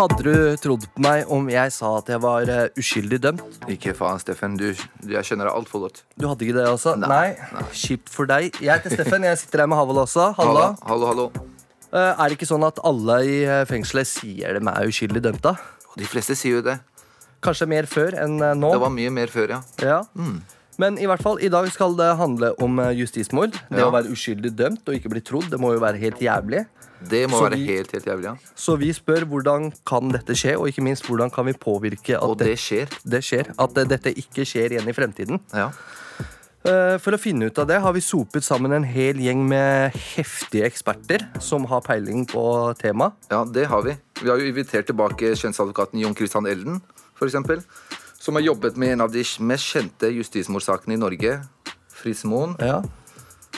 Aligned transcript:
Hadde 0.00 0.22
du 0.24 0.32
trodd 0.56 0.84
på 0.94 1.02
meg 1.04 1.28
om 1.34 1.48
jeg 1.52 1.72
sa 1.74 1.90
at 1.98 2.08
jeg 2.08 2.20
var 2.22 2.48
eh, 2.48 2.68
uskyldig 2.80 3.18
dømt? 3.20 3.42
Ikke 3.68 3.92
faen, 3.96 4.20
Steffen. 4.22 4.54
Du, 4.56 4.70
du, 4.72 5.10
jeg 5.12 5.26
skjønner 5.28 5.50
deg 5.50 5.58
altfor 5.58 5.82
godt. 5.84 6.00
Du 6.16 6.24
hadde 6.30 6.46
ikke 6.46 6.56
det 6.56 6.64
også? 6.70 6.94
Nei, 7.02 7.34
nei. 7.52 7.64
Kjipt 7.76 8.08
for 8.14 8.30
deg. 8.30 8.48
Jeg 8.64 8.70
heter 8.72 8.94
Steffen. 8.96 9.26
Jeg 9.28 9.40
sitter 9.42 9.64
her 9.66 9.68
med 9.68 9.76
Havel 9.76 10.00
også. 10.00 10.30
Halla. 10.38 10.70
Hallo, 10.88 11.10
hallo. 11.10 11.26
Eh, 11.92 11.98
Er 12.14 12.22
det 12.32 12.38
ikke 12.38 12.48
sånn 12.48 12.64
at 12.64 12.80
alle 12.86 13.18
i 13.28 13.36
eh, 13.44 13.66
fengselet 13.68 14.08
sier 14.08 14.56
de 14.56 14.64
er 14.72 14.88
uskyldig 14.88 15.20
dømt, 15.28 15.42
da? 15.44 15.56
De 16.00 16.08
fleste 16.08 16.38
sier 16.38 16.60
jo 16.60 16.64
det. 16.70 16.78
Kanskje 17.44 17.68
mer 17.68 17.88
før 17.90 18.16
enn 18.24 18.38
eh, 18.40 18.56
nå? 18.56 18.72
Det 18.72 18.80
var 18.86 18.96
mye 18.96 19.12
mer 19.20 19.28
før, 19.36 19.58
ja. 19.58 19.60
Ja. 19.84 20.00
Men 20.80 20.96
i 20.96 21.04
hvert 21.10 21.20
fall, 21.20 21.36
i 21.44 21.52
dag 21.52 21.68
skal 21.74 21.92
det 22.00 22.08
handle 22.16 22.54
om 22.64 22.80
eh, 22.80 22.94
justismord. 23.02 23.52
Det 23.68 23.82
Ja. 23.84 23.90
å 23.90 23.94
være 23.98 24.16
uskyldig 24.16 24.56
dømt 24.56 24.88
og 24.88 24.96
ikke 24.96 25.12
bli 25.12 25.20
trodd, 25.28 25.50
det 25.52 25.60
må 25.60 25.74
jo 25.76 25.84
være 25.84 26.00
helt 26.00 26.24
jævlig. 26.24 26.64
Det 27.08 27.28
må 27.30 27.38
Så 27.38 27.48
være 27.48 27.56
vi- 27.56 27.66
helt, 27.66 27.92
helt 27.92 28.04
jævlig, 28.06 28.24
ja. 28.24 28.34
Så 28.56 28.76
vi 28.78 28.92
spør 28.92 29.24
hvordan 29.24 29.72
kan 29.86 30.08
dette 30.12 30.34
skje, 30.36 30.56
og 30.58 30.68
ikke 30.68 30.82
minst 30.82 31.04
hvordan 31.04 31.30
kan 31.32 31.46
vi 31.46 31.52
påvirke 31.52 32.16
at 32.16 32.22
Og 32.22 32.36
det 32.38 32.58
skjer. 32.58 32.88
det 33.08 33.22
skjer. 33.24 33.54
At 33.58 33.74
dette 33.74 34.12
ikke 34.14 34.44
skjer 34.44 34.70
igjen 34.76 34.88
i 34.88 34.92
fremtiden. 34.92 35.40
Ja. 35.54 35.70
Eh, 36.62 36.98
For 36.98 37.12
å 37.12 37.18
finne 37.18 37.46
ut 37.48 37.58
av 37.58 37.66
det 37.66 37.80
har 37.80 37.92
vi 37.92 38.00
sopet 38.00 38.42
sammen 38.44 38.72
en 38.76 38.84
hel 38.84 39.14
gjeng 39.16 39.46
med 39.48 39.92
heftige 39.94 40.66
eksperter 40.68 41.24
som 41.40 41.64
har 41.64 41.80
peiling 41.80 42.26
på 42.28 42.76
temaet. 42.76 43.12
ja, 43.30 43.44
det 43.44 43.66
har 43.66 43.82
vi. 43.82 43.96
Vi 44.22 44.28
har 44.28 44.36
jo 44.38 44.44
invitert 44.52 44.86
tilbake 44.86 45.32
kjønnsadvokaten 45.32 45.98
Jon 45.98 46.14
Christian 46.14 46.44
Elden, 46.46 46.82
eksempel. 47.22 47.64
Som 48.18 48.34
har 48.34 48.42
jobbet 48.42 48.76
med 48.76 48.90
en 48.92 49.00
av 49.00 49.10
de 49.12 49.24
mest 49.40 49.64
kjente 49.64 50.12
justismordsakene 50.12 50.92
i 50.92 50.96
Norge, 51.00 51.40
Fritz 51.88 52.24
Moen. 52.24 52.54
Ja. 52.60 52.82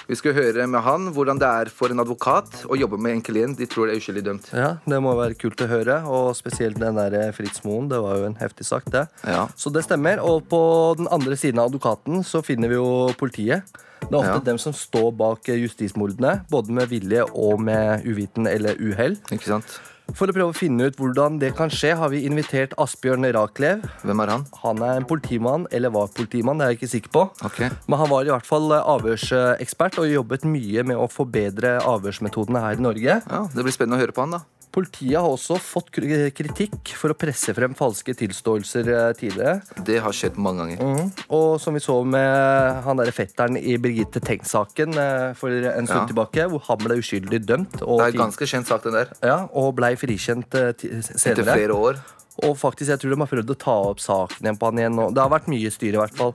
Vi 0.09 0.17
skal 0.19 0.35
høre 0.35 0.67
med 0.67 0.83
han 0.83 1.11
hvordan 1.15 1.39
det 1.41 1.49
er 1.49 1.71
for 1.73 1.93
en 1.93 2.03
advokat 2.03 2.65
å 2.67 2.77
jobbe 2.79 2.99
med 2.99 3.13
en 3.19 3.23
klient 3.25 3.59
de 3.59 3.67
tror 3.71 3.89
er 3.93 4.01
uskyldig 4.01 4.25
dømt. 4.27 4.49
ja, 4.53 4.77
Det 4.87 4.99
må 5.03 5.15
være 5.19 5.37
kult 5.39 5.61
å 5.63 5.69
høre, 5.71 6.01
og 6.11 6.33
spesielt 6.37 6.79
den 6.81 6.99
der 6.99 7.15
eh, 7.21 7.31
Fritz 7.37 7.63
Moen. 7.65 7.89
Det 7.93 8.01
var 8.03 8.19
jo 8.19 8.27
en 8.31 8.37
heftig 8.41 8.67
sak, 8.67 8.89
det. 8.91 9.07
Ja. 9.27 9.47
Så 9.57 9.71
det 9.73 9.85
stemmer. 9.87 10.19
Og 10.27 10.43
på 10.51 10.61
den 10.99 11.09
andre 11.13 11.37
siden 11.39 11.61
av 11.63 11.71
advokaten 11.71 12.25
så 12.27 12.43
finner 12.45 12.69
vi 12.73 12.81
jo 12.81 13.13
politiet. 13.19 13.63
Det 14.03 14.11
er 14.11 14.19
ofte 14.19 14.35
Ja. 14.41 14.45
dem 14.51 14.59
som 14.59 14.73
står 14.75 15.13
bak 15.15 15.49
eh, 15.49 15.61
justismordene, 15.63 16.41
både 16.51 16.75
med 16.75 16.89
vilje 16.91 17.23
og 17.31 17.61
med 17.63 18.03
uviten 18.05 18.49
eller 18.51 18.75
uhell. 18.83 19.15
Ikke 19.31 19.47
sant? 19.55 19.79
For 20.11 20.29
å 20.29 20.35
prøve 20.35 20.51
å 20.51 20.57
finne 20.57 20.89
ut 20.91 20.99
hvordan 20.99 21.39
det 21.41 21.53
kan 21.57 21.71
skje, 21.73 21.95
har 21.97 22.11
vi 22.13 22.25
invitert 22.27 22.75
Asbjørn 22.81 23.25
Raklev. 23.37 23.85
Hvem 24.03 24.23
er 24.25 24.33
han? 24.35 24.47
Han 24.65 24.83
er 24.85 24.99
en 25.01 25.07
politimann, 25.09 25.67
eller 25.73 25.95
var 25.95 26.11
politimann, 26.17 26.59
det 26.61 26.67
er 26.67 26.75
jeg 26.75 26.81
ikke 26.81 26.93
sikker 26.97 27.15
på. 27.15 27.23
Okay. 27.49 27.71
Men 27.87 28.03
han 28.03 28.11
var 28.11 28.27
i 28.27 28.33
hvert 28.35 28.49
fall 28.49 28.67
eh, 28.75 28.91
avhørsekspert 28.95 30.01
og 30.03 30.11
jobbet 30.11 30.47
mye 30.49 30.85
med 30.91 31.01
å 31.01 31.09
forbedre 31.11 31.79
avhørsmetodene 31.87 32.65
her 32.65 32.81
i 32.81 32.85
Norge. 32.89 33.21
Ja, 33.23 33.45
Det 33.55 33.65
blir 33.65 33.75
spennende 33.75 34.01
å 34.01 34.05
høre 34.05 34.17
på 34.17 34.27
han, 34.27 34.37
da. 34.37 34.43
Politiet 34.73 35.19
har 35.21 35.29
også 35.29 35.59
fått 35.61 35.91
kritikk 35.93 36.95
for 36.97 37.13
å 37.13 37.17
presse 37.19 37.53
frem 37.53 37.75
falske 37.77 38.15
tilståelser 38.17 38.89
eh, 38.89 39.11
tidligere. 39.19 39.59
Det 39.85 39.99
har 40.01 40.17
skjedd 40.17 40.39
mange 40.41 40.65
ganger. 40.65 40.81
Mhm. 40.81 41.11
Og 41.37 41.61
som 41.61 41.77
vi 41.77 41.83
så 41.85 41.99
med 42.09 42.81
han 42.87 42.97
der 43.03 43.13
fetteren 43.13 43.59
i 43.61 43.77
Birgitte 43.77 44.23
Tengs-saken 44.25 44.97
eh, 44.97 45.35
for 45.37 45.53
en 45.53 45.87
stund 45.87 46.03
Ja. 46.03 46.07
tilbake, 46.09 46.49
hvor 46.49 46.65
han 46.71 46.81
ble 46.81 46.97
uskyldig 47.03 47.43
dømt 47.45 47.83
og, 47.83 48.01
Det 48.01 48.07
er 48.09 48.17
en 48.17 48.25
ganske 48.25 48.49
kjent 48.49 48.67
sak, 48.73 48.83
den 48.89 48.97
der. 48.97 49.13
ja, 49.23 49.39
og 49.53 49.75
blei 49.77 49.93
frikjent 50.01 50.49
senere. 50.51 51.43
Etter 51.43 51.45
flere 51.53 51.77
år. 51.77 52.01
Og 52.43 52.57
faktisk, 52.57 52.89
jeg 52.89 52.99
tror 53.03 53.13
de 53.13 53.21
har 53.21 53.29
prøvd 53.29 53.53
å 53.53 53.59
ta 53.61 53.77
opp 53.93 54.01
saken 54.01 54.41
igjen 54.47 54.57
på 54.59 54.71
han 54.71 54.79
igjen. 54.81 54.99
Og 55.05 55.13
det 55.15 55.21
har 55.21 55.29
vært 55.29 55.49
mye 55.53 55.69
styr, 55.71 55.93
i 55.93 56.01
hvert 56.01 56.17
fall. 56.17 56.33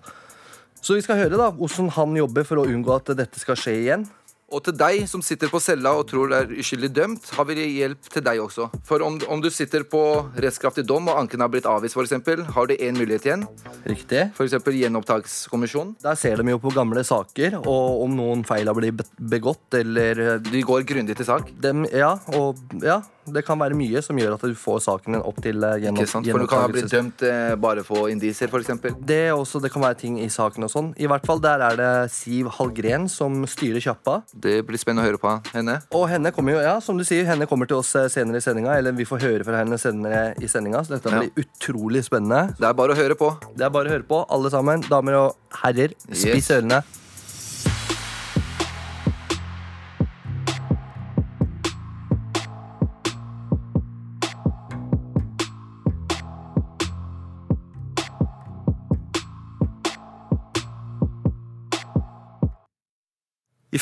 Så 0.80 0.94
vi 0.94 1.02
skal 1.02 1.18
høre 1.18 1.36
da, 1.42 1.50
hvordan 1.52 1.90
han 1.98 2.14
jobber 2.16 2.46
for 2.46 2.62
å 2.62 2.68
unngå 2.70 2.94
at 2.96 3.10
dette 3.18 3.42
skal 3.42 3.58
skje 3.58 3.74
igjen. 3.82 4.06
Og 4.48 4.64
til 4.64 4.78
deg 4.80 5.02
som 5.12 5.20
sitter 5.26 5.50
på 5.52 5.59
cella 5.59 5.91
og 6.00 6.06
tror 6.08 6.30
det 6.31 6.38
er 6.40 6.52
uskyldig 6.62 6.90
dømt, 6.96 7.25
har 7.35 7.47
vi 7.50 7.66
hjelp 7.66 8.08
til 8.13 8.24
deg 8.24 8.40
også. 8.40 8.69
For 8.88 9.03
om, 9.03 9.18
om 9.28 9.41
du 9.44 9.50
sitter 9.52 9.84
på 9.91 10.00
rettskraftig 10.40 10.85
dom 10.88 11.09
og 11.12 11.19
anken 11.19 11.44
har 11.44 11.52
blitt 11.52 11.68
avvist, 11.68 11.97
eksempel, 12.00 12.46
har 12.56 12.69
du 12.69 12.75
én 12.78 12.96
mulighet 12.96 13.28
igjen. 13.28 13.44
Riktig. 13.84 14.30
For 14.38 14.47
eksempel 14.47 14.78
gjenopptakskommisjon. 14.80 15.97
Der 16.03 16.16
ser 16.16 16.40
de 16.40 16.56
jo 16.56 16.62
på 16.63 16.72
gamle 16.72 17.03
saker, 17.03 17.59
og 17.59 18.06
om 18.06 18.16
noen 18.16 18.46
feil 18.47 18.72
har 18.72 18.78
blitt 18.78 19.03
begått, 19.19 19.68
eller 19.81 20.40
De 20.40 20.64
går 20.64 20.88
grundig 20.88 21.18
til 21.19 21.28
sak. 21.28 21.52
dem, 21.59 21.84
Ja, 21.91 22.16
og 22.38 22.56
ja, 22.79 23.02
det 23.34 23.44
kan 23.46 23.60
være 23.60 23.76
mye 23.78 24.02
som 24.04 24.18
gjør 24.18 24.36
at 24.38 24.44
du 24.48 24.56
får 24.58 24.80
saken 24.86 25.18
din 25.18 25.24
opp 25.24 25.42
til 25.44 25.60
gjennom, 25.62 26.02
Ikke 26.04 26.12
sant? 26.12 26.30
For 26.32 26.40
du 26.44 26.48
kan 26.50 26.64
ha 26.64 26.68
blitt 26.72 26.92
dømt 26.92 27.24
eh, 27.28 27.56
bare 27.60 27.84
for 27.88 28.10
indisier, 28.12 28.48
eksempel. 28.48 28.96
Det, 29.00 29.32
også, 29.34 29.62
det 29.64 29.72
kan 29.74 29.84
være 29.84 30.00
ting 30.02 30.20
i 30.24 30.30
saken 30.32 30.64
og 30.68 30.72
sånn. 30.72 30.92
I 30.98 31.08
hvert 31.10 31.26
fall 31.28 31.42
der 31.44 31.64
er 31.68 31.78
det 31.80 31.92
Siv 32.14 32.50
Hallgren 32.58 33.08
som 33.12 33.44
styrer 33.50 33.84
kjappa. 33.84 34.22
Det 34.34 34.60
blir 34.68 34.80
spennende 34.82 35.06
å 35.06 35.10
høre 35.12 35.22
på 35.22 35.34
henne. 35.54 35.80
Og 35.96 36.08
henne 36.12 36.32
kommer 36.36 36.58
jo, 36.58 36.62
ja, 36.66 36.78
som 36.84 36.98
du 36.98 37.06
sier, 37.08 37.26
henne 37.30 37.48
kommer 37.50 37.70
til 37.70 37.80
oss 37.82 37.94
eh, 37.96 38.08
senere 38.14 38.42
i 38.42 38.46
sendinga. 38.46 38.78
Eller 38.78 38.96
vi 38.98 39.08
får 39.08 39.24
høre 39.24 39.48
fra 39.48 39.62
henne 39.64 39.80
senere 39.82 40.34
i 40.42 40.50
sendinga. 40.52 40.84
Så 40.88 40.98
dette 40.98 41.12
Ja. 41.14 41.24
blir 41.24 41.46
utrolig 41.46 42.04
spennende. 42.08 42.56
Det 42.58 42.68
er 42.68 42.74
bare 42.78 42.94
å 42.94 43.00
høre 43.00 43.16
på. 43.20 43.34
Det 43.56 43.66
er 43.66 43.74
bare 43.74 43.90
å 43.90 43.96
høre 43.98 44.08
på, 44.08 44.26
alle 44.30 44.50
sammen. 44.54 44.82
Damer 44.88 45.20
og 45.22 45.36
herrer, 45.64 45.94
spiss 46.12 46.50
Yes. 46.50 46.52
ørene. 46.52 46.84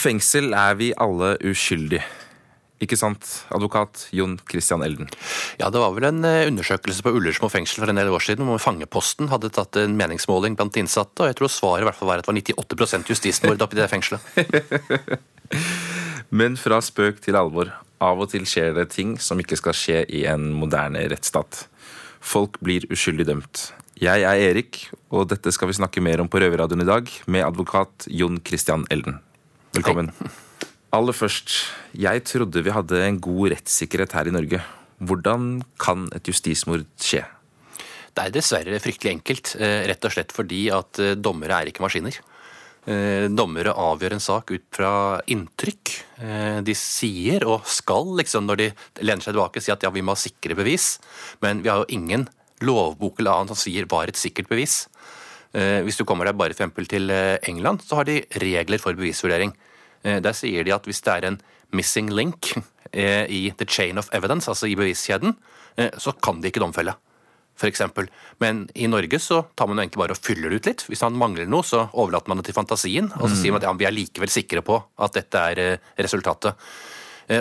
Fengsel 0.05 0.53
er 0.53 0.77
vi 0.77 0.91
alle 1.01 1.35
uskyldige. 1.45 2.03
Ikke 2.83 2.97
sant, 2.99 3.23
advokat 3.55 4.09
Jon 4.13 4.35
Christian 4.51 4.83
Elden? 4.83 5.07
Ja, 5.57 5.69
Det 5.71 5.79
var 5.79 5.93
vel 5.95 6.09
en 6.09 6.25
eh, 6.27 6.45
undersøkelse 6.49 7.01
på 7.01 7.13
Ullersmo 7.15 7.47
fengsel 7.49 7.81
for 7.81 7.89
en 7.89 7.97
del 7.97 8.11
år 8.11 8.21
siden 8.21 8.45
hvor 8.45 8.59
Fangeposten 8.61 9.31
hadde 9.31 9.49
tatt 9.55 9.79
en 9.79 9.95
meningsmåling 9.95 10.57
blant 10.59 10.75
de 10.75 10.83
innsatte, 10.83 11.23
og 11.23 11.31
jeg 11.31 11.39
tror 11.39 11.53
svaret 11.53 11.85
i 11.85 11.87
hvert 11.87 11.97
fall 11.97 12.11
var 12.11 12.21
at 12.21 12.27
det 12.27 12.33
var 12.33 12.67
98% 12.67 13.09
justismord 13.09 13.63
oppi 13.63 13.79
det 13.79 13.87
fengselet. 13.89 14.21
Men 16.37 16.59
fra 16.59 16.81
spøk 16.83 17.23
til 17.23 17.39
alvor. 17.39 17.71
Av 18.03 18.19
og 18.19 18.29
til 18.33 18.43
skjer 18.49 18.75
det 18.75 18.89
ting 18.91 19.15
som 19.23 19.39
ikke 19.39 19.57
skal 19.57 19.77
skje 19.77 20.03
i 20.11 20.25
en 20.27 20.51
moderne 20.59 21.05
rettsstat. 21.09 21.63
Folk 22.19 22.59
blir 22.59 22.85
uskyldig 22.91 23.29
dømt. 23.31 23.69
Jeg 23.95 24.25
er 24.27 24.41
Erik, 24.49 24.89
og 25.15 25.29
dette 25.31 25.53
skal 25.55 25.71
vi 25.71 25.77
snakke 25.79 26.03
mer 26.03 26.19
om 26.19 26.27
på 26.27 26.43
Røverradioen 26.43 26.83
i 26.83 26.89
dag 26.89 27.07
med 27.31 27.47
advokat 27.47 28.09
Jon 28.11 28.41
Christian 28.43 28.83
Elden. 28.91 29.21
Velkommen. 29.75 30.11
Aller 30.95 31.15
først, 31.15 31.51
jeg 31.99 32.23
trodde 32.23 32.61
vi 32.63 32.71
hadde 32.71 33.01
en 33.03 33.17
god 33.19 33.51
rettssikkerhet 33.55 34.13
her 34.15 34.29
i 34.29 34.35
Norge. 34.35 34.61
Hvordan 35.03 35.49
kan 35.81 36.05
et 36.15 36.29
justismord 36.31 36.85
skje? 37.01 37.25
Det 38.15 38.23
er 38.23 38.31
dessverre 38.31 38.79
fryktelig 38.79 39.11
enkelt, 39.17 39.55
eh, 39.59 39.83
rett 39.91 40.07
og 40.07 40.13
slett 40.15 40.31
fordi 40.31 40.69
at 40.71 41.01
eh, 41.03 41.17
dommere 41.19 41.57
er 41.59 41.71
ikke 41.73 41.83
maskiner. 41.83 42.15
Eh, 42.85 43.25
Dommere 43.33 43.73
avgjør 43.73 44.13
en 44.13 44.21
sak 44.21 44.51
ut 44.53 44.65
fra 44.71 45.19
inntrykk. 45.27 45.91
Eh, 46.21 46.61
De 46.61 46.75
sier, 46.77 47.43
og 47.43 47.65
skal 47.65 48.13
liksom 48.21 48.45
når 48.45 48.61
de 48.61 48.67
lener 49.01 49.25
seg 49.25 49.33
tilbake, 49.33 49.59
si 49.61 49.73
at 49.73 49.83
ja, 49.83 49.89
vi 49.89 50.05
må 50.05 50.13
ha 50.13 50.21
sikre 50.21 50.55
bevis. 50.55 50.99
Men 51.41 51.63
vi 51.65 51.69
har 51.73 51.81
jo 51.81 51.89
ingen 51.97 52.27
lovbok 52.61 53.19
eller 53.19 53.41
annet 53.41 53.51
som 53.51 53.59
sier 53.59 53.89
hva 53.89 54.03
er 54.05 54.13
et 54.13 54.21
sikkert 54.21 54.47
bevis. 54.47 54.85
Eh, 55.51 55.81
Hvis 55.83 55.97
du 55.97 56.05
kommer 56.05 56.29
deg 56.29 56.37
bare 56.37 56.53
for 56.53 56.85
til 56.85 57.09
England, 57.11 57.81
så 57.81 57.99
har 57.99 58.05
de 58.05 58.21
regler 58.39 58.79
for 58.79 58.93
bevisvurdering. 58.93 59.51
Eh, 60.05 60.21
Der 60.21 60.37
sier 60.37 60.63
de 60.63 60.73
at 60.75 60.85
hvis 60.87 61.01
det 61.05 61.15
er 61.15 61.27
en 61.31 61.39
missing 61.75 62.11
link 62.13 62.53
eh, 62.93 63.25
i 63.27 63.41
the 63.57 63.65
chain 63.65 63.97
of 63.97 64.11
evidence, 64.13 64.47
altså 64.51 64.69
i 64.69 64.77
beviskjeden, 64.77 65.35
eh, 65.77 65.91
så 65.97 66.13
kan 66.21 66.39
de 66.41 66.51
ikke 66.51 66.63
domfelle. 66.63 66.95
For 67.55 67.71
eksempel. 67.71 68.09
Men 68.43 68.65
i 68.75 68.87
Norge 68.91 69.15
så 69.23 69.45
tar 69.55 69.69
man 69.69 69.79
jo 69.79 69.85
egentlig 69.85 70.01
bare 70.01 70.15
og 70.15 70.19
fyller 70.19 70.51
det 70.51 70.57
ut 70.59 70.67
litt. 70.67 70.81
Hvis 70.91 71.03
han 71.05 71.15
mangler 71.15 71.47
noe, 71.47 71.63
så 71.63 71.85
overlater 71.95 72.27
man 72.27 72.41
det 72.41 72.49
til 72.49 72.57
fantasien, 72.57 73.07
og 73.15 73.29
så 73.31 73.37
sier 73.39 73.55
man 73.55 73.61
at 73.63 73.69
ja, 73.69 73.71
vi 73.79 73.87
er 73.87 73.95
likevel 73.95 74.31
sikre 74.33 74.63
på 74.65 74.75
at 74.99 75.15
dette 75.15 75.43
er 75.53 75.61
resultatet. 75.95 76.59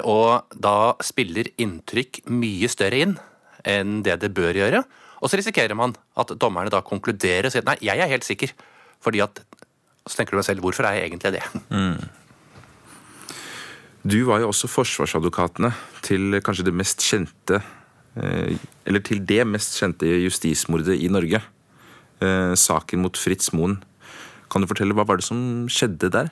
Og 0.06 0.54
da 0.54 0.94
spiller 1.02 1.50
inntrykk 1.58 2.22
mye 2.30 2.70
større 2.70 3.02
inn 3.02 3.16
enn 3.66 4.04
det 4.06 4.20
det 4.22 4.30
bør 4.38 4.54
gjøre. 4.54 4.84
Og 5.18 5.32
så 5.32 5.40
risikerer 5.40 5.74
man 5.74 5.96
at 6.20 6.30
dommerne 6.38 6.70
da 6.70 6.78
konkluderer 6.86 7.50
og 7.50 7.56
sier 7.56 7.66
nei, 7.66 7.74
jeg 7.82 7.98
er 7.98 8.14
helt 8.14 8.26
sikker. 8.28 8.54
Fordi 9.02 9.24
at 9.26 9.42
Så 10.06 10.18
tenker 10.18 10.36
du 10.36 10.42
deg 10.44 10.46
selv, 10.46 10.60
hvorfor 10.60 10.84
er 10.86 10.98
jeg 10.98 11.10
egentlig 11.10 11.40
det? 11.40 11.42
Du 14.04 14.18
var 14.28 14.42
jo 14.42 14.50
også 14.50 14.68
forsvarsadvokatene 14.68 15.70
til 16.04 16.36
kanskje 16.44 16.66
det 16.66 16.74
mest 16.76 17.00
kjente 17.00 17.56
eh, 18.20 18.52
Eller 18.84 19.00
til 19.00 19.22
det 19.24 19.46
mest 19.48 19.78
kjente 19.80 20.08
justismordet 20.26 20.98
i 21.00 21.08
Norge. 21.08 21.40
Eh, 22.20 22.52
Saken 22.52 23.00
mot 23.00 23.16
Fritz 23.16 23.54
Moen. 23.56 23.78
Kan 24.52 24.60
du 24.60 24.68
fortelle 24.68 24.92
hva 24.92 25.06
var 25.08 25.20
det 25.20 25.24
som 25.24 25.64
skjedde 25.72 26.10
der? 26.12 26.28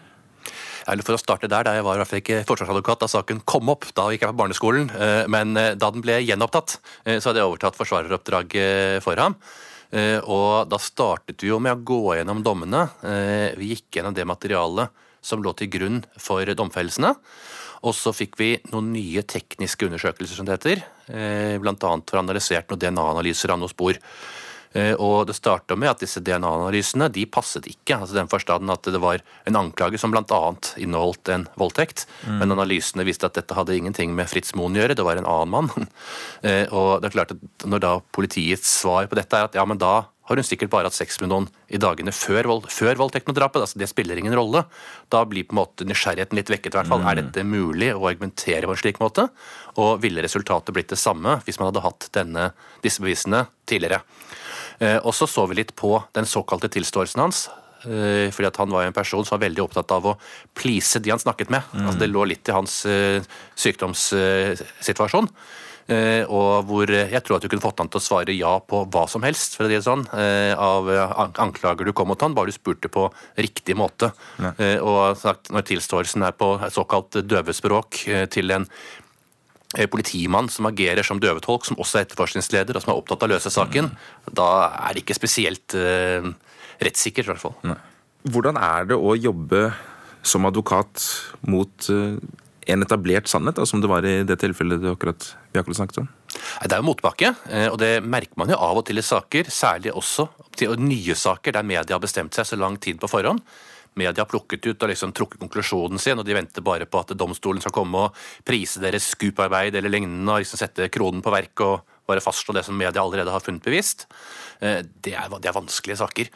Eller 0.84 1.06
for 1.06 1.16
å 1.16 1.20
starte 1.22 1.48
der, 1.48 1.64
da 1.64 1.72
Jeg 1.78 1.86
var 1.86 1.96
i 1.96 2.02
hvert 2.02 2.10
fall 2.10 2.20
ikke 2.20 2.42
forsvarsadvokat 2.50 3.06
da 3.06 3.08
saken 3.08 3.40
kom 3.48 3.72
opp, 3.72 3.88
da 3.96 4.10
gikk 4.12 4.26
jeg 4.26 4.34
på 4.34 4.40
barneskolen. 4.42 4.90
eh, 4.92 5.24
Men 5.32 5.56
da 5.56 5.88
den 5.88 6.04
ble 6.04 6.18
gjenopptatt, 6.20 6.76
så 7.08 7.30
hadde 7.30 7.40
jeg 7.40 7.48
overtatt 7.48 7.78
forsvareroppdraget 7.78 9.00
for 9.04 9.16
ham. 9.16 9.38
Og 9.92 10.68
da 10.72 10.78
startet 10.80 11.40
vi 11.44 11.50
jo 11.50 11.58
med 11.60 11.72
å 11.72 11.82
gå 11.84 12.16
gjennom 12.16 12.40
dommene. 12.44 12.86
Vi 13.60 13.74
gikk 13.74 13.98
gjennom 13.98 14.14
det 14.16 14.24
materialet 14.24 14.88
som 15.22 15.42
lå 15.44 15.52
til 15.56 15.68
grunn 15.72 15.98
for 16.20 16.48
domfellelsene. 16.56 17.12
Og 17.82 17.94
så 17.98 18.12
fikk 18.14 18.36
vi 18.38 18.52
noen 18.70 18.92
nye 18.94 19.22
tekniske 19.26 19.88
undersøkelser, 19.88 20.36
som 20.38 20.46
det 20.46 20.58
heter. 20.60 20.84
Bl.a. 21.08 21.58
Blant 21.62 21.82
annet 21.88 22.12
for 22.12 22.20
analysert 22.22 22.70
noen 22.70 22.78
DNA-analyser 22.84 23.50
av 23.50 23.58
noen 23.58 23.72
spor. 23.72 23.98
Eh, 24.72 24.94
Og 24.94 25.26
det 25.28 25.34
starta 25.36 25.76
med 25.76 25.90
at 25.90 26.00
disse 26.00 26.22
DNA-analysene 26.24 27.10
de 27.12 27.26
passet 27.26 27.66
ikke. 27.68 27.98
altså 27.98 28.14
den 28.14 28.30
forstanden 28.30 28.70
at 28.72 28.82
det 28.88 29.00
var 29.02 29.20
en 29.44 29.58
anklage 29.58 29.98
som 30.00 30.10
bl.a. 30.14 30.54
inneholdt 30.78 31.28
en 31.34 31.48
voldtekt. 31.58 32.06
Men 32.26 32.54
analysene 32.54 33.04
viste 33.04 33.26
at 33.26 33.34
dette 33.34 33.54
hadde 33.58 33.76
ingenting 33.76 34.14
med 34.14 34.30
Fritz 34.30 34.54
Moen 34.54 34.78
å 34.78 34.80
gjøre, 34.80 34.96
det 34.96 35.04
var 35.04 35.16
en 35.20 35.26
annen 35.28 35.50
mann. 35.50 35.70
Eh, 36.42 36.66
Og 36.72 37.02
det 37.02 37.10
er 37.10 37.18
klart 37.18 37.30
at 37.34 37.66
Når 37.66 37.78
da 37.82 37.90
politiets 38.14 38.66
svar 38.80 39.06
på 39.06 39.14
dette 39.14 39.36
er 39.36 39.44
at 39.50 39.54
ja, 39.54 39.64
men 39.66 39.78
da 39.78 40.06
har 40.24 40.36
hun 40.38 40.44
sikkert 40.46 40.70
bare 40.70 40.86
hatt 40.86 40.94
sex 40.94 41.18
med 41.20 41.28
noen 41.32 41.48
i 41.68 41.78
dagene 41.82 42.12
før, 42.14 42.46
vold, 42.46 42.66
før 42.70 42.94
voldtekten 43.00 43.32
og 43.34 43.36
drapet. 43.40 43.60
altså 43.64 43.78
Det 43.78 43.88
spiller 43.90 44.16
ingen 44.20 44.34
rolle. 44.38 44.64
Da 45.10 45.24
blir 45.26 45.42
på 45.44 45.52
en 45.56 45.60
måte 45.64 45.84
nysgjerrigheten 45.88 46.38
litt 46.38 46.48
vekket. 46.52 46.74
i 46.74 46.78
hvert 46.78 46.86
fall. 46.86 47.02
Er 47.02 47.18
dette 47.18 47.42
mulig 47.44 47.90
å 47.94 48.06
argumentere 48.08 48.68
på 48.68 48.70
en 48.76 48.82
slik 48.82 49.00
måte? 49.02 49.28
Og 49.82 50.00
ville 50.00 50.22
resultatet 50.22 50.72
blitt 50.74 50.88
det 50.94 50.98
samme 50.98 51.40
hvis 51.44 51.58
man 51.58 51.72
hadde 51.72 51.82
hatt 51.82 52.08
denne, 52.14 52.52
disse 52.82 53.02
bevisene 53.02 53.46
tidligere? 53.66 54.02
Eh, 54.80 54.98
Og 55.02 55.12
så 55.12 55.26
så 55.26 55.48
vi 55.48 55.54
litt 55.58 55.74
på 55.74 56.04
den 56.14 56.24
såkalte 56.24 56.70
tilståelsen 56.70 57.20
hans. 57.20 57.48
eh, 57.84 58.30
Fordi 58.30 58.46
at 58.46 58.56
Han 58.56 58.70
var 58.70 58.82
jo 58.84 58.86
en 58.86 58.92
person 58.94 59.24
som 59.24 59.38
var 59.40 59.48
veldig 59.48 59.64
opptatt 59.64 59.90
av 59.90 60.06
å 60.06 60.18
please 60.54 61.00
de 61.02 61.10
han 61.10 61.18
snakket 61.18 61.50
med. 61.50 61.62
Altså 61.74 61.98
Det 61.98 62.08
lå 62.10 62.24
litt 62.28 62.48
i 62.48 62.52
hans 62.52 62.86
eh, 62.86 63.20
sykdomssituasjon. 63.56 65.28
Eh, 65.88 66.22
Og 66.28 66.64
hvor 66.68 66.90
eh, 66.90 67.10
jeg 67.10 67.22
tror 67.24 67.36
at 67.36 67.42
du 67.42 67.48
kunne 67.48 67.64
fått 67.64 67.78
han 67.82 67.88
til 67.90 67.98
å 67.98 68.04
svare 68.04 68.34
ja 68.36 68.52
på 68.60 68.84
hva 68.86 69.06
som 69.10 69.22
helst 69.26 69.56
for 69.56 69.66
å 69.66 69.68
si 69.68 69.74
det 69.74 69.84
sånn, 69.86 70.04
eh, 70.14 70.54
av 70.54 70.88
anklager 71.42 71.84
du 71.84 71.92
kom 71.92 72.08
mot 72.12 72.20
han, 72.22 72.34
bare 72.34 72.52
du 72.52 72.56
spurte 72.56 72.88
på 72.92 73.08
riktig 73.36 73.74
måte. 73.76 74.12
Eh, 74.58 74.78
Og 74.78 75.16
sagt, 75.18 75.50
når 75.50 75.66
tilståelsen 75.66 76.22
er 76.26 76.32
på 76.32 76.54
såkalt 76.70 77.18
døvespråk 77.26 78.04
til 78.30 78.50
en 78.52 78.68
politimann 79.88 80.50
som 80.52 80.66
agerer 80.68 81.02
som 81.02 81.18
døvetolk, 81.20 81.64
som 81.64 81.78
også 81.80 81.98
er 81.98 82.04
etterforskningsleder 82.06 82.76
og 82.76 82.82
som 82.84 82.92
er 82.92 82.98
opptatt 83.00 83.22
av 83.24 83.30
å 83.30 83.32
løse 83.32 83.50
saken, 83.52 83.88
da 84.28 84.48
er 84.88 84.92
det 84.94 85.02
ikke 85.06 85.16
spesielt 85.16 85.74
eh, 85.74 86.26
rettssikkert, 86.82 87.24
i 87.24 87.32
hvert 87.32 87.40
fall. 87.40 87.76
Hvordan 88.28 88.58
er 88.60 88.84
det 88.90 88.98
å 89.00 89.16
jobbe 89.16 89.72
som 90.22 90.44
advokat 90.46 91.02
mot 91.48 91.88
eh, 91.90 92.20
en 92.66 92.84
etablert 92.84 93.28
sannhet, 93.30 93.56
da, 93.58 93.66
som 93.66 93.80
det 93.82 93.90
var 93.90 94.06
i 94.06 94.22
det 94.26 94.38
tilfellet 94.42 94.82
du 94.82 94.90
akkurat, 94.92 95.26
vi 95.52 95.60
akkurat 95.60 95.80
snakket 95.80 96.02
om? 96.04 96.08
Det 96.62 96.72
er 96.72 96.80
jo 96.80 96.86
motbakke, 96.86 97.34
eh, 97.50 97.68
og 97.68 97.78
det 97.82 97.92
merker 98.04 98.38
man 98.40 98.52
jo 98.52 98.60
av 98.60 98.80
og 98.80 98.86
til 98.88 99.00
i 99.00 99.04
saker, 99.04 99.50
særlig 99.52 99.92
også 99.92 100.28
til 100.56 100.76
nye 100.80 101.16
saker 101.18 101.56
der 101.56 101.66
media 101.66 101.96
har 101.96 102.02
bestemt 102.02 102.34
seg 102.34 102.48
så 102.48 102.58
lang 102.60 102.78
tid 102.82 103.00
på 103.02 103.10
forhånd. 103.10 103.42
Media 103.98 104.24
har 104.24 104.30
plukket 104.30 104.64
ut 104.64 104.82
og 104.82 104.88
liksom 104.88 105.12
trukket 105.12 105.40
konklusjonen 105.42 106.00
sin, 106.00 106.18
og 106.18 106.24
de 106.24 106.36
venter 106.36 106.64
bare 106.64 106.86
på 106.88 107.02
at 107.02 107.12
domstolen 107.18 107.60
skal 107.60 107.74
komme 107.76 108.06
og 108.06 108.22
prise 108.48 108.80
deres 108.80 109.10
skuparbeid 109.12 109.76
eller 109.76 109.92
lignende, 109.92 110.30
og 110.32 110.40
liksom 110.40 110.62
sette 110.62 110.88
kronen 110.92 111.20
på 111.24 111.34
verk 111.34 111.60
og 111.66 111.82
bare 112.08 112.22
fastslå 112.24 112.54
det 112.56 112.64
som 112.64 112.78
media 112.78 113.02
allerede 113.02 113.30
har 113.30 113.44
funnet 113.44 113.64
bevist. 113.66 114.06
Eh, 114.60 114.80
Det 114.82 115.12
er, 115.12 115.28
det 115.28 115.50
er 115.50 115.58
vanskelige 115.58 116.00
saker. 116.00 116.32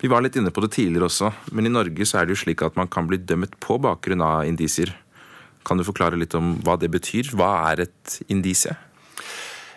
Vi 0.00 0.10
var 0.10 0.20
litt 0.20 0.36
inne 0.36 0.50
på 0.50 0.60
det 0.60 0.72
tidligere 0.74 1.06
også, 1.06 1.30
men 1.54 1.66
i 1.66 1.72
Norge 1.72 2.04
så 2.04 2.18
er 2.20 2.26
det 2.26 2.34
jo 2.34 2.42
slik 2.42 2.62
at 2.66 2.76
man 2.76 2.90
kan 2.92 3.06
bli 3.08 3.16
dømmet 3.16 3.54
på 3.62 3.78
bakgrunn 3.80 4.20
av 4.20 4.44
indisier. 4.44 4.92
Kan 5.64 5.80
du 5.80 5.84
forklare 5.86 6.18
litt 6.20 6.34
om 6.36 6.58
hva 6.64 6.76
det 6.80 6.90
betyr? 6.92 7.32
Hva 7.36 7.70
er 7.72 7.86
et 7.86 8.18
indisie? 8.28 8.76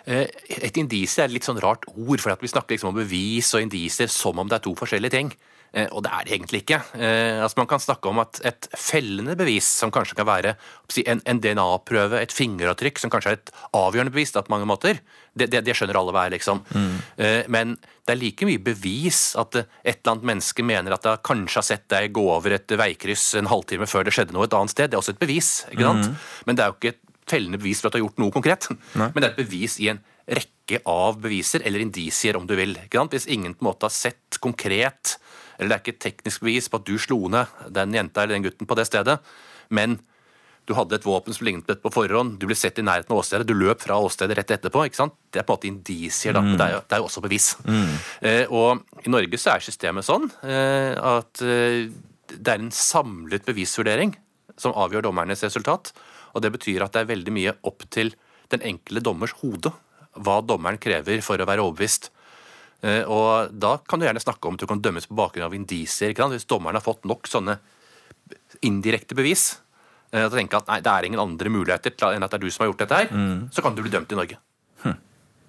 Eh, 0.06 0.26
Et 0.48 0.76
indisie 0.76 1.22
er 1.22 1.28
et 1.28 1.34
litt 1.36 1.44
sånn 1.44 1.60
rart 1.60 1.84
ord, 1.88 2.20
for 2.20 2.36
vi 2.40 2.48
snakker 2.48 2.76
liksom 2.76 2.94
om 2.94 3.00
bevis 3.00 3.52
og 3.54 3.62
indisier 3.62 4.08
som 4.08 4.38
om 4.38 4.48
det 4.48 4.56
er 4.60 4.64
to 4.64 4.74
forskjellige 4.74 5.10
ting. 5.16 5.32
Eh, 5.72 5.86
Og 5.92 6.02
det 6.02 6.10
er 6.12 6.24
det 6.24 6.32
egentlig 6.32 6.62
ikke. 6.64 6.80
Eh, 6.96 7.42
Altså 7.42 7.58
Man 7.60 7.66
kan 7.66 7.80
snakke 7.80 8.08
om 8.08 8.18
at 8.22 8.40
et 8.44 8.68
fellende 8.76 9.36
bevis, 9.36 9.66
som 9.66 9.90
kanskje 9.90 10.16
kan 10.16 10.26
være 10.26 10.54
en, 11.06 11.20
en 11.24 11.40
DNA-prøve, 11.40 12.20
et 12.22 12.32
fingeravtrykk, 12.32 12.98
som 12.98 13.10
kanskje 13.12 13.34
er 13.34 13.38
et 13.40 13.52
avgjørende 13.76 14.12
bevis 14.14 14.32
da, 14.32 14.42
på 14.42 14.54
mange 14.54 14.66
måter, 14.66 15.00
det, 15.36 15.50
det, 15.52 15.64
det 15.66 15.74
skjønner 15.76 15.98
alle 16.00 16.12
hva 16.16 16.24
er, 16.26 16.32
liksom. 16.34 16.62
Mm. 16.74 16.94
Men 17.52 17.76
det 18.08 18.14
er 18.14 18.18
like 18.18 18.46
mye 18.48 18.58
bevis 18.64 19.34
at 19.38 19.54
eh, 19.60 19.68
et 19.84 20.00
eller 20.00 20.14
annet 20.16 20.28
menneske 20.32 20.64
mener 20.64 20.96
at 20.96 21.04
det 21.04 21.18
kanskje 21.28 21.60
har 21.60 21.68
sett 21.68 21.86
deg 21.92 22.12
gå 22.16 22.24
over 22.32 22.56
et 22.56 22.74
veikryss 22.80 23.34
en 23.38 23.50
halvtime 23.52 23.86
før 23.86 24.08
det 24.08 24.16
skjedde 24.16 24.32
noe 24.34 24.48
et 24.48 24.56
annet 24.56 24.72
sted. 24.72 24.88
Det 24.90 24.96
er 24.96 25.02
også 25.04 25.14
et 25.18 25.20
bevis. 25.22 25.50
ikke 25.70 25.84
sant? 25.84 26.08
Men 26.48 26.56
det 26.58 26.64
er 26.64 26.72
jo 26.72 26.78
ikke 26.80 26.94
et 26.96 27.04
fellende 27.28 27.60
bevis 27.60 27.82
for 27.82 27.90
at 27.90 27.92
du 27.92 28.00
har 28.00 28.06
gjort 28.08 28.22
noe 28.24 28.32
konkret. 28.32 28.70
Men 28.96 29.12
det 29.20 29.26
er 29.28 29.34
et 29.34 29.42
bevis 29.44 29.76
i 29.84 29.90
en 29.92 30.00
rekke 30.28 30.80
av 30.88 31.16
beviser, 31.20 31.62
eller 31.64 31.80
indisier 31.80 32.36
om 32.36 32.44
du 32.48 32.54
vil. 32.56 32.74
Ikke 32.84 32.98
sant? 33.00 33.12
Hvis 33.16 33.28
ingen 33.32 33.54
på 33.56 33.62
en 33.64 33.68
måte 33.70 33.88
har 33.88 33.92
sett 33.94 34.36
konkret, 34.44 35.14
eller 35.58 35.72
det 35.72 35.76
er 35.76 35.82
ikke 35.82 35.96
et 35.96 36.04
teknisk 36.06 36.44
bevis 36.44 36.70
på 36.70 36.80
at 36.80 36.86
du 36.86 36.94
slo 37.02 37.18
ned 37.32 37.58
den 37.74 37.96
jenta 37.96 38.22
eller 38.22 38.38
den 38.38 38.46
gutten 38.46 38.68
på 38.68 38.78
det 38.78 38.86
stedet, 38.88 39.18
men 39.74 39.98
du 40.68 40.74
hadde 40.76 40.98
et 40.98 41.06
våpen 41.06 41.32
som 41.32 41.46
lignet 41.48 41.64
på 41.64 41.72
et 41.72 41.80
på 41.80 41.92
forhånd, 41.92 42.36
du 42.40 42.44
ble 42.48 42.56
sett 42.58 42.78
i 42.80 42.84
nærheten 42.84 43.14
av 43.14 43.22
åstedet, 43.22 43.46
du 43.48 43.56
løp 43.56 43.80
fra 43.80 43.96
åstedet 44.04 44.36
rett 44.36 44.52
etterpå. 44.58 44.84
ikke 44.84 45.00
sant? 45.00 45.16
Det 45.32 45.40
er 45.40 45.46
på 45.48 45.54
en 45.54 45.56
måte 45.56 45.70
indisier, 45.70 46.36
da, 46.36 46.42
men 46.44 46.58
det 46.60 46.66
er, 46.66 46.74
jo, 46.76 46.82
det 46.84 46.96
er 46.96 47.00
jo 47.00 47.08
også 47.08 47.22
bevis. 47.24 47.46
Eh, 48.20 48.52
og 48.52 49.06
i 49.06 49.12
Norge 49.12 49.40
så 49.40 49.54
er 49.54 49.64
systemet 49.64 50.04
sånn 50.04 50.28
eh, 50.44 50.92
at 50.92 51.40
eh, 51.40 51.88
det 52.34 52.52
er 52.52 52.60
en 52.60 52.74
samlet 52.74 53.48
bevisvurdering 53.48 54.12
som 54.60 54.76
avgjør 54.76 55.06
dommernes 55.08 55.44
resultat. 55.46 55.94
Og 56.36 56.44
det 56.44 56.52
betyr 56.58 56.84
at 56.84 56.92
det 56.92 57.04
er 57.04 57.12
veldig 57.14 57.32
mye 57.32 57.56
opp 57.64 57.88
til 57.94 58.12
den 58.52 58.64
enkelte 58.68 59.06
dommers 59.08 59.36
hode 59.40 59.72
hva 60.18 60.40
dommeren 60.44 60.80
krever 60.82 61.22
for 61.24 61.40
å 61.40 61.46
være 61.48 61.64
overbevist. 61.64 62.10
Eh, 62.82 63.02
Og 63.04 63.50
da 63.58 63.76
kan 63.88 63.98
du 63.98 64.06
gjerne 64.06 64.22
snakke 64.22 64.46
om 64.48 64.54
at 64.54 64.60
du 64.60 64.66
kan 64.70 64.80
dømmes 64.80 65.06
på 65.08 65.16
bakgrunn 65.18 65.48
av 65.48 65.54
indisier. 65.54 66.12
Hvis 66.14 66.46
dommeren 66.46 66.78
har 66.78 66.84
fått 66.84 67.04
nok 67.04 67.26
sånne 67.26 67.58
indirekte 68.62 69.14
bevis, 69.18 69.58
eh, 70.12 70.24
til 70.28 70.30
å 70.30 70.38
tenke 70.38 70.56
at 70.60 70.68
nei, 70.70 70.80
det 70.80 70.92
er 70.92 71.04
ingen 71.08 71.20
andre 71.22 71.50
muligheter 71.50 71.92
enn 72.14 72.22
at 72.22 72.30
det 72.30 72.38
er 72.38 72.44
du 72.46 72.50
som 72.50 72.64
har 72.64 72.72
gjort 72.72 72.84
dette 72.84 72.96
her, 73.02 73.48
så 73.52 73.62
kan 73.62 73.74
du 73.74 73.82
bli 73.82 73.90
dømt 73.90 74.12
i 74.12 74.18
Norge. 74.18 74.38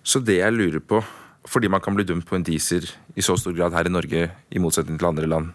Så 0.04 0.24
det 0.24 0.40
jeg 0.40 0.54
lurer 0.56 0.80
på, 0.80 1.04
fordi 1.46 1.70
man 1.70 1.82
kan 1.82 1.94
bli 1.94 2.06
dømt 2.08 2.26
på 2.26 2.38
indisier 2.40 2.86
i 3.16 3.22
så 3.22 3.36
stor 3.38 3.54
grad 3.54 3.74
her 3.76 3.86
i 3.86 3.92
Norge, 3.94 4.32
i 4.50 4.58
motsetning 4.60 4.98
til 4.98 5.10
andre 5.10 5.28
land, 5.28 5.52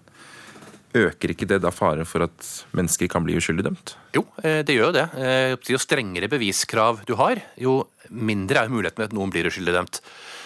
øker 0.95 1.33
ikke 1.33 1.49
det 1.49 1.61
da 1.65 1.73
faren 1.75 2.07
for 2.07 2.23
at 2.23 2.45
mennesker 2.77 3.09
kan 3.11 3.25
bli 3.25 3.35
uskyldig 3.41 3.65
dømt? 3.67 3.97
Jo, 4.15 4.23
eh, 4.45 4.63
det 4.63 4.77
gjør 4.77 4.93
jo 4.93 4.95
det. 4.95 5.07
Eh, 5.19 5.57
Jo 5.73 5.79
strengere 5.79 6.29
beviskrav 6.31 7.05
du 7.05 7.17
har, 7.17 7.41
jo 7.59 7.89
mindre 8.11 8.63
er 8.63 8.69
muligheten 8.69 9.01
for 9.03 9.05
at 9.09 9.13
noen 9.17 9.33
blir 9.33 9.49
uskyldig 9.49 9.75
dømt. 9.75 10.01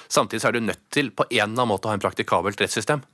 Samtidig 0.08 0.42
så 0.42 0.50
er 0.50 0.58
du 0.58 0.64
nødt 0.64 0.84
til 0.94 1.12
på 1.12 1.26
en 1.28 1.36
eller 1.36 1.52
annen 1.52 1.72
måte 1.72 1.88
å 1.88 1.92
ha 1.92 1.98
en 1.98 2.04
praktikabelt 2.04 2.60
rettssystem. 2.60 3.04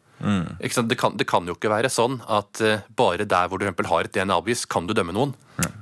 Ikke 0.62 0.76
sant? 0.76 0.88
Det, 0.88 0.96
kan, 0.96 1.16
det 1.18 1.26
kan 1.28 1.46
jo 1.48 1.56
ikke 1.56 1.72
være 1.72 1.90
sånn 1.92 2.20
at 2.30 2.60
uh, 2.62 2.84
bare 2.96 3.26
der 3.28 3.48
hvor 3.50 3.58
du 3.58 3.66
eksempel 3.66 3.90
har 3.90 4.06
et 4.06 4.14
DNA-bevis, 4.14 4.64
kan 4.70 4.86
du 4.86 4.94
dømme 4.96 5.14
noen. 5.16 5.34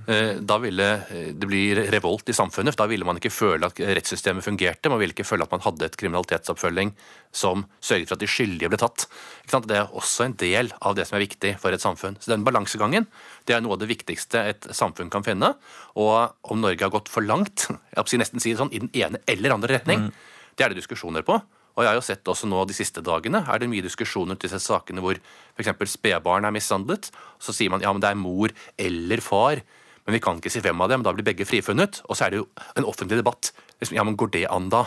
Eh, 0.06 0.40
Da 0.42 0.58
ville 0.60 0.86
eh, 1.08 1.28
det 1.32 1.46
bli 1.48 1.62
revolt 1.94 2.28
i 2.28 2.34
samfunnet. 2.36 2.74
for 2.74 2.82
Da 2.82 2.90
ville 2.90 3.06
man 3.08 3.20
ikke 3.20 3.32
føle 3.32 3.68
at 3.68 3.78
rettssystemet 3.78 4.44
fungerte. 4.44 4.90
Man 4.90 5.00
ville 5.00 5.14
ikke 5.14 5.26
føle 5.28 5.46
at 5.46 5.52
man 5.54 5.62
hadde 5.64 5.86
et 5.86 5.96
kriminalitetsoppfølging 6.00 6.92
som 7.32 7.64
sørget 7.80 8.10
for 8.10 8.18
at 8.18 8.24
de 8.24 8.30
skyldige 8.30 8.72
ble 8.72 8.80
tatt. 8.82 9.06
Det 9.52 9.78
er 9.78 9.92
også 9.92 10.26
en 10.26 10.36
del 10.40 10.72
av 10.80 10.96
det 10.98 11.06
som 11.08 11.16
er 11.16 11.24
viktig 11.24 11.54
for 11.62 11.72
et 11.72 11.84
samfunn. 11.84 12.18
Så 12.20 12.34
den 12.34 12.44
balansegangen 12.44 13.06
det 13.46 13.56
er 13.56 13.62
noe 13.64 13.76
av 13.76 13.82
det 13.84 13.90
viktigste 13.92 14.42
et 14.52 14.68
samfunn 14.74 15.12
kan 15.12 15.24
finne. 15.24 15.54
Og 15.96 16.34
om 16.42 16.60
Norge 16.60 16.84
har 16.84 16.92
gått 16.92 17.12
for 17.12 17.24
langt, 17.24 17.68
jeg 17.96 18.20
nesten 18.20 18.42
si 18.42 18.52
det 18.52 18.60
sånn, 18.60 18.74
i 18.74 18.82
den 18.82 18.92
ene 18.92 19.22
eller 19.30 19.56
andre 19.56 19.78
retning, 19.78 20.10
det 20.56 20.64
er 20.64 20.72
det 20.72 20.82
diskusjoner 20.82 21.24
på. 21.26 21.38
Og 21.72 21.84
jeg 21.84 21.88
har 21.88 21.96
jo 21.96 22.04
sett 22.04 22.28
også 22.28 22.48
nå 22.50 22.64
de 22.68 22.76
siste 22.76 23.00
dagene 23.04 23.40
er 23.48 23.62
det 23.62 23.70
mye 23.72 23.84
diskusjoner 23.84 24.36
til 24.36 24.50
disse 24.50 24.60
sakene 24.66 25.00
hvor 25.04 25.16
f.eks. 25.56 25.94
spedbarn 25.94 26.44
er 26.44 26.52
mishandlet. 26.52 27.08
Så 27.40 27.54
sier 27.56 27.72
man 27.72 27.84
ja, 27.84 27.92
men 27.94 28.02
det 28.04 28.10
er 28.12 28.20
mor 28.20 28.52
eller 28.76 29.24
far. 29.24 29.62
Men 30.04 30.18
vi 30.18 30.22
kan 30.22 30.40
ikke 30.40 30.52
si 30.52 30.60
hvem 30.60 30.84
av 30.84 30.92
dem. 30.92 31.04
Da 31.06 31.14
blir 31.16 31.26
begge 31.26 31.46
frifunnet. 31.48 32.02
Og 32.10 32.18
så 32.18 32.26
er 32.26 32.34
det 32.34 32.42
jo 32.42 32.48
en 32.76 32.88
offentlig 32.88 33.22
debatt. 33.22 33.54
Liksom, 33.80 33.96
Ja, 33.96 34.04
men 34.04 34.18
går 34.20 34.34
det 34.34 34.46
an 34.52 34.68
da? 34.72 34.84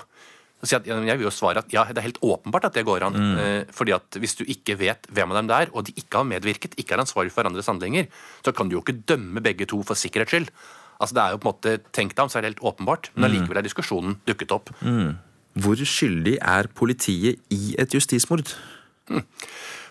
Så 0.66 0.80
jeg, 0.80 1.18
vil 1.20 1.28
jo 1.28 1.34
svare 1.34 1.62
at 1.62 1.74
ja, 1.74 1.84
det 1.86 2.00
er 2.00 2.08
helt 2.08 2.22
åpenbart 2.26 2.70
at 2.70 2.78
det 2.78 2.86
går 2.88 3.04
an. 3.06 3.18
Mm. 3.18 3.74
fordi 3.76 3.94
at 3.94 4.18
hvis 4.18 4.38
du 4.40 4.46
ikke 4.50 4.78
vet 4.80 5.06
hvem 5.14 5.34
av 5.34 5.38
dem 5.38 5.50
det 5.52 5.58
er, 5.66 5.74
og 5.74 5.86
de 5.86 5.94
ikke 6.00 6.22
har 6.22 6.26
medvirket, 6.26 6.78
ikke 6.80 6.96
er 6.96 7.04
ansvarlig 7.04 7.34
for 7.34 7.44
hverandres 7.44 7.70
handlinger, 7.70 8.08
så 8.42 8.54
kan 8.56 8.70
du 8.70 8.78
jo 8.78 8.82
ikke 8.82 8.98
dømme 9.06 9.44
begge 9.46 9.68
to 9.70 9.82
for 9.86 10.00
sikkerhets 10.00 10.34
skyld. 10.34 10.50
Altså 10.96 11.18
det 11.18 11.22
er 11.22 11.36
jo 11.36 11.42
på 11.44 11.50
en 11.50 11.54
måte 11.54 11.76
Tenk 11.94 12.16
deg 12.16 12.24
om, 12.24 12.32
så 12.32 12.40
er 12.40 12.46
det 12.46 12.54
helt 12.54 12.66
åpenbart. 12.66 13.12
Men 13.14 13.30
allikevel 13.30 13.60
er 13.62 13.68
diskusjonen 13.68 14.18
dukket 14.26 14.56
opp. 14.56 14.72
Hvor 15.56 15.80
skyldig 15.88 16.38
er 16.42 16.68
politiet 16.76 17.40
i 17.54 17.76
et 17.80 17.94
justismord? 17.96 18.50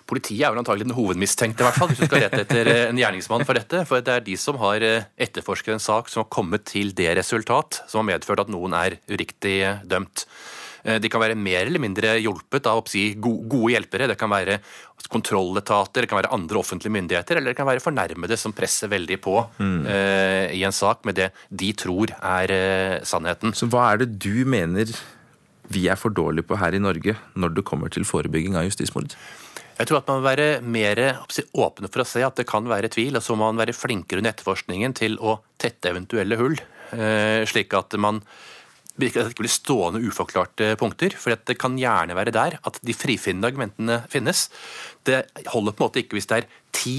Politiet 0.05 0.43
er 0.45 0.53
vel 0.53 0.61
antagelig 0.61 0.85
den 0.85 0.97
hovedmistenkte, 0.99 1.63
i 1.63 1.65
hvert 1.65 1.79
fall, 1.81 1.89
hvis 1.89 2.03
du 2.03 2.05
skal 2.05 2.27
rette 2.27 2.43
etter 2.45 2.69
eh, 2.69 2.83
en 2.91 2.99
gjerningsmann 3.01 3.47
for 3.49 3.57
dette. 3.57 3.87
For 3.89 4.05
det 4.05 4.13
er 4.19 4.27
de 4.27 4.35
som 4.37 4.59
har 4.61 4.85
eh, 4.85 5.07
etterforsket 5.17 5.79
en 5.79 5.81
sak 5.81 6.11
som 6.13 6.21
har 6.21 6.29
kommet 6.35 6.67
til 6.69 6.93
det 6.99 7.15
resultat 7.17 7.81
som 7.89 8.03
har 8.03 8.11
medført 8.11 8.43
at 8.45 8.53
noen 8.53 8.77
er 8.77 8.99
uriktig 9.09 9.57
eh, 9.65 9.81
dømt. 9.89 10.27
De 10.85 11.09
kan 11.09 11.23
være 11.23 11.33
mer 11.41 11.63
eller 11.65 11.81
mindre 11.81 12.11
hjulpet 12.21 12.67
av 12.69 12.83
go- 13.17 13.39
gode 13.49 13.71
hjelpere. 13.73 14.05
Det 14.11 14.19
kan 14.21 14.29
være 14.29 14.59
kontrolletater, 15.09 16.05
det 16.05 16.11
kan 16.11 16.19
være 16.19 16.33
andre 16.37 16.61
offentlige 16.61 16.93
myndigheter, 16.93 17.39
eller 17.41 17.55
det 17.55 17.57
kan 17.57 17.71
være 17.71 17.81
fornærmede 17.81 18.37
som 18.37 18.53
presser 18.53 18.93
veldig 18.93 19.17
på 19.25 19.39
eh, 19.65 20.53
i 20.53 20.61
en 20.61 20.77
sak 20.77 21.07
med 21.09 21.17
det 21.17 21.31
de 21.49 21.71
tror 21.73 22.13
er 22.21 22.53
uh, 22.53 22.99
sannheten. 23.01 23.57
Så 23.57 23.71
hva 23.73 23.95
er 23.95 24.03
det 24.05 24.11
du 24.21 24.45
mener 24.45 24.93
vi 25.73 25.87
er 25.89 25.99
for 26.01 26.15
dårlige 26.15 26.47
på 26.49 26.59
her 26.61 26.77
i 26.77 26.83
Norge 26.83 27.17
når 27.39 27.57
det 27.57 27.67
kommer 27.69 27.93
til 27.93 28.07
forebygging 28.09 28.59
av 28.59 28.69
justismord? 28.69 29.15
Jeg 29.75 29.91
tror 29.91 30.01
at 30.01 30.11
man 30.11 30.21
må 30.21 30.29
være 30.29 30.49
mer 30.63 31.01
åpne 31.59 31.91
for 31.91 32.05
å 32.05 32.07
se 32.07 32.23
at 32.23 32.37
det 32.39 32.47
kan 32.47 32.67
være 32.71 32.93
tvil, 32.95 33.17
og 33.19 33.25
så 33.27 33.35
må 33.35 33.49
man 33.49 33.59
være 33.59 33.75
flinkere 33.75 34.23
under 34.23 34.35
etterforskningen 34.35 34.95
til 34.95 35.17
å 35.19 35.41
tette 35.59 35.91
eventuelle 35.91 36.39
hull, 36.39 36.55
eh, 36.95 37.43
slik 37.51 37.75
at 37.75 37.97
man 37.99 38.23
det 38.95 39.09
ikke 39.11 39.25
blir 39.41 39.51
stående 39.51 39.99
uforklarte 40.07 40.77
punkter. 40.79 41.17
For 41.19 41.35
det 41.35 41.57
kan 41.59 41.75
gjerne 41.75 42.15
være 42.15 42.31
der 42.35 42.61
at 42.63 42.77
de 42.79 42.95
frifinnende 42.95 43.51
argumentene 43.51 43.97
finnes. 44.07 44.47
Det 45.03 45.25
holder 45.51 45.75
på 45.75 45.83
en 45.83 45.89
måte 45.89 46.03
ikke 46.05 46.15
hvis 46.15 46.31
det 46.31 46.37
er 46.39 46.47
ti 46.71 46.95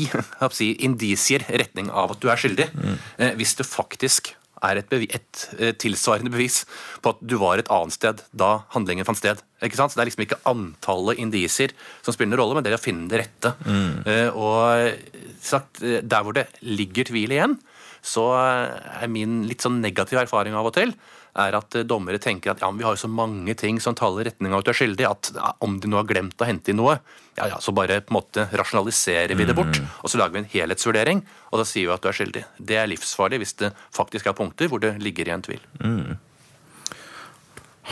si, 0.52 0.74
indisier 0.84 1.46
retning 1.48 1.88
av 1.88 2.12
at 2.12 2.20
du 2.20 2.28
er 2.28 2.42
skyldig. 2.42 2.68
Mm. 2.76 2.98
Hvis 3.40 3.56
det 3.56 3.68
faktisk 3.70 4.34
er 4.66 4.82
et, 4.82 4.96
et, 5.06 5.44
eh, 5.60 5.74
tilsvarende 5.82 6.32
bevis 6.34 6.64
på 7.04 7.14
at 7.14 7.22
du 7.22 7.38
var 7.42 7.62
et 7.62 7.72
annet 7.74 7.96
sted 7.96 8.24
da 8.34 8.52
handlingen 8.76 9.08
fant 9.08 9.20
sted. 9.20 9.42
Ikke 9.66 9.80
sant? 9.80 9.94
Så 9.94 10.00
Det 10.00 10.06
er 10.06 10.12
liksom 10.12 10.26
ikke 10.26 10.42
antallet 10.52 11.22
indisier 11.22 11.76
som 12.06 12.16
spiller 12.16 12.34
noen 12.34 12.44
rolle, 12.44 12.58
men 12.58 12.66
det 12.66 12.74
er 12.74 12.80
å 12.80 12.84
finne 12.84 13.10
det 13.12 13.24
rette. 13.24 13.54
Mm. 13.66 14.34
Og 14.36 15.40
sagt, 15.42 15.80
Der 15.82 16.26
hvor 16.26 16.36
det 16.36 16.48
ligger 16.62 17.08
tvil 17.08 17.34
igjen, 17.34 17.58
så 18.06 18.28
er 18.38 19.10
min 19.10 19.44
litt 19.50 19.66
sånn 19.66 19.82
negativ 19.82 20.20
erfaring 20.22 20.54
av 20.58 20.70
og 20.70 20.76
til 20.78 20.94
er 21.36 21.58
at 21.58 21.76
eh, 21.76 21.86
dommere 21.88 22.20
tenker 22.22 22.54
at 22.54 22.64
ja, 22.64 22.70
vi 22.76 22.86
har 22.86 22.96
jo 22.96 23.04
så 23.06 23.10
mange 23.12 23.56
ting 23.60 23.80
som 23.84 23.96
taler 23.98 24.24
i 24.24 24.28
retning 24.30 24.54
av 24.54 24.64
at 24.64 24.68
du 24.68 24.72
er 24.74 24.80
skyldig, 24.80 25.08
at 25.10 25.32
ja, 25.36 25.52
om 25.66 25.78
de 25.82 25.92
nå 25.92 26.00
har 26.00 26.08
glemt 26.10 26.42
å 26.42 26.48
hente 26.48 26.72
inn 26.72 26.80
noe, 26.82 26.98
ja 27.36 27.50
ja, 27.52 27.60
så 27.64 27.74
bare 27.76 28.00
på 28.04 28.14
en 28.14 28.20
måte 28.20 28.48
rasjonaliserer 28.56 29.36
vi 29.36 29.48
det 29.48 29.58
bort. 29.58 29.76
Mm. 29.76 29.90
Og 30.04 30.12
så 30.12 30.22
lager 30.22 30.38
vi 30.38 30.44
en 30.44 30.52
helhetsvurdering, 30.54 31.24
og 31.52 31.60
da 31.62 31.68
sier 31.68 31.90
vi 31.90 31.96
at 31.96 32.06
du 32.06 32.10
er 32.12 32.18
skyldig. 32.20 32.46
Det 32.72 32.80
er 32.80 32.88
livsfarlig 32.92 33.42
hvis 33.44 33.58
det 33.60 33.74
faktisk 33.96 34.30
er 34.32 34.38
punkter 34.38 34.72
hvor 34.72 34.84
det 34.84 34.96
ligger 35.04 35.28
igjen 35.28 35.44
tvil. 35.46 35.66
Mm. 35.84 36.16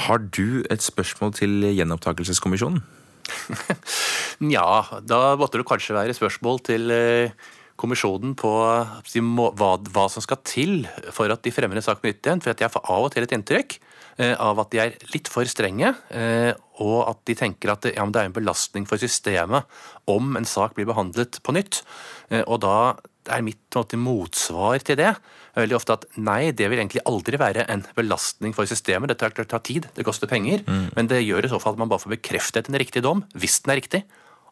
Har 0.07 0.23
du 0.23 0.63
et 0.73 0.81
spørsmål 0.81 1.35
til 1.37 1.67
gjenopptakelseskommisjonen? 1.69 2.81
Nja, 4.47 4.65
da 5.05 5.19
måtte 5.39 5.59
det 5.59 5.67
kanskje 5.67 5.95
være 5.95 6.15
spørsmål 6.17 6.63
til 6.65 6.91
eh, 6.91 7.35
kommisjonen 7.79 8.35
på 8.39 8.51
hva, 8.53 9.71
hva, 9.77 10.05
som 10.11 10.23
skal 10.23 10.39
til 10.45 10.83
for 11.13 11.31
at 11.33 11.43
de 11.43 11.53
fremmer 11.53 11.79
en 11.79 11.85
sak 11.85 12.01
på 12.01 12.09
nytt 12.09 12.21
igjen. 12.23 12.43
For 12.43 12.53
at 12.53 12.63
jeg 12.63 12.73
får 12.73 12.85
av 12.93 13.07
og 13.07 13.13
til 13.13 13.25
et 13.25 13.35
inntrykk 13.35 13.77
eh, 14.21 14.35
av 14.37 14.61
at 14.63 14.73
de 14.73 14.81
er 14.83 14.97
litt 15.13 15.31
for 15.31 15.47
strenge, 15.49 15.93
eh, 16.13 16.51
og 16.83 16.99
at 17.07 17.23
de 17.29 17.37
tenker 17.39 17.73
at 17.73 17.89
ja, 17.91 18.05
det 18.05 18.21
er 18.21 18.29
en 18.29 18.35
belastning 18.35 18.87
for 18.89 19.01
systemet 19.01 19.69
om 20.09 20.37
en 20.39 20.47
sak 20.47 20.77
blir 20.77 20.89
behandlet 20.89 21.41
på 21.43 21.55
nytt. 21.55 21.81
Eh, 22.29 22.45
og 22.45 22.61
da 22.65 22.77
er 23.31 23.45
mitt 23.45 23.63
måte, 23.77 23.95
motsvar 23.95 24.83
til 24.83 24.99
det 24.99 25.13
veldig 25.57 25.77
ofte 25.77 25.97
at 25.97 26.07
nei, 26.17 26.51
det 26.55 26.67
vil 26.71 26.81
egentlig 26.81 27.03
aldri 27.09 27.37
være 27.41 27.67
en 27.71 27.83
belastning 27.97 28.55
for 28.57 28.69
systemet. 28.69 29.11
Det 29.11 29.19
tar, 29.21 29.35
tar 29.45 29.61
tid, 29.65 29.87
det 29.95 30.05
koster 30.07 30.29
penger, 30.29 30.63
mm. 30.65 30.87
men 30.97 31.09
det 31.11 31.21
gjør 31.23 31.45
i 31.45 31.51
så 31.51 31.59
fall 31.61 31.75
at 31.75 31.83
man 31.83 31.91
bare 31.91 32.03
får 32.03 32.15
bekreftet 32.15 32.69
en 32.69 32.79
riktig 32.81 33.03
dom, 33.05 33.23
hvis 33.37 33.59
den 33.63 33.75
er 33.75 33.81
riktig. 33.81 34.01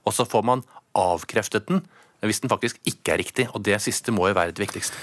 Og 0.06 0.16
så 0.18 0.26
får 0.30 0.46
man 0.46 0.64
avkreftet 0.98 1.70
den 1.70 1.84
hvis 2.30 2.42
den 2.44 2.52
faktisk 2.52 2.78
ikke 2.86 3.16
er 3.16 3.22
riktig. 3.24 3.48
Og 3.56 3.64
det 3.66 3.80
siste 3.82 4.14
må 4.14 4.28
jo 4.30 4.38
være 4.38 4.54
det 4.54 4.66
viktigste. 4.66 4.98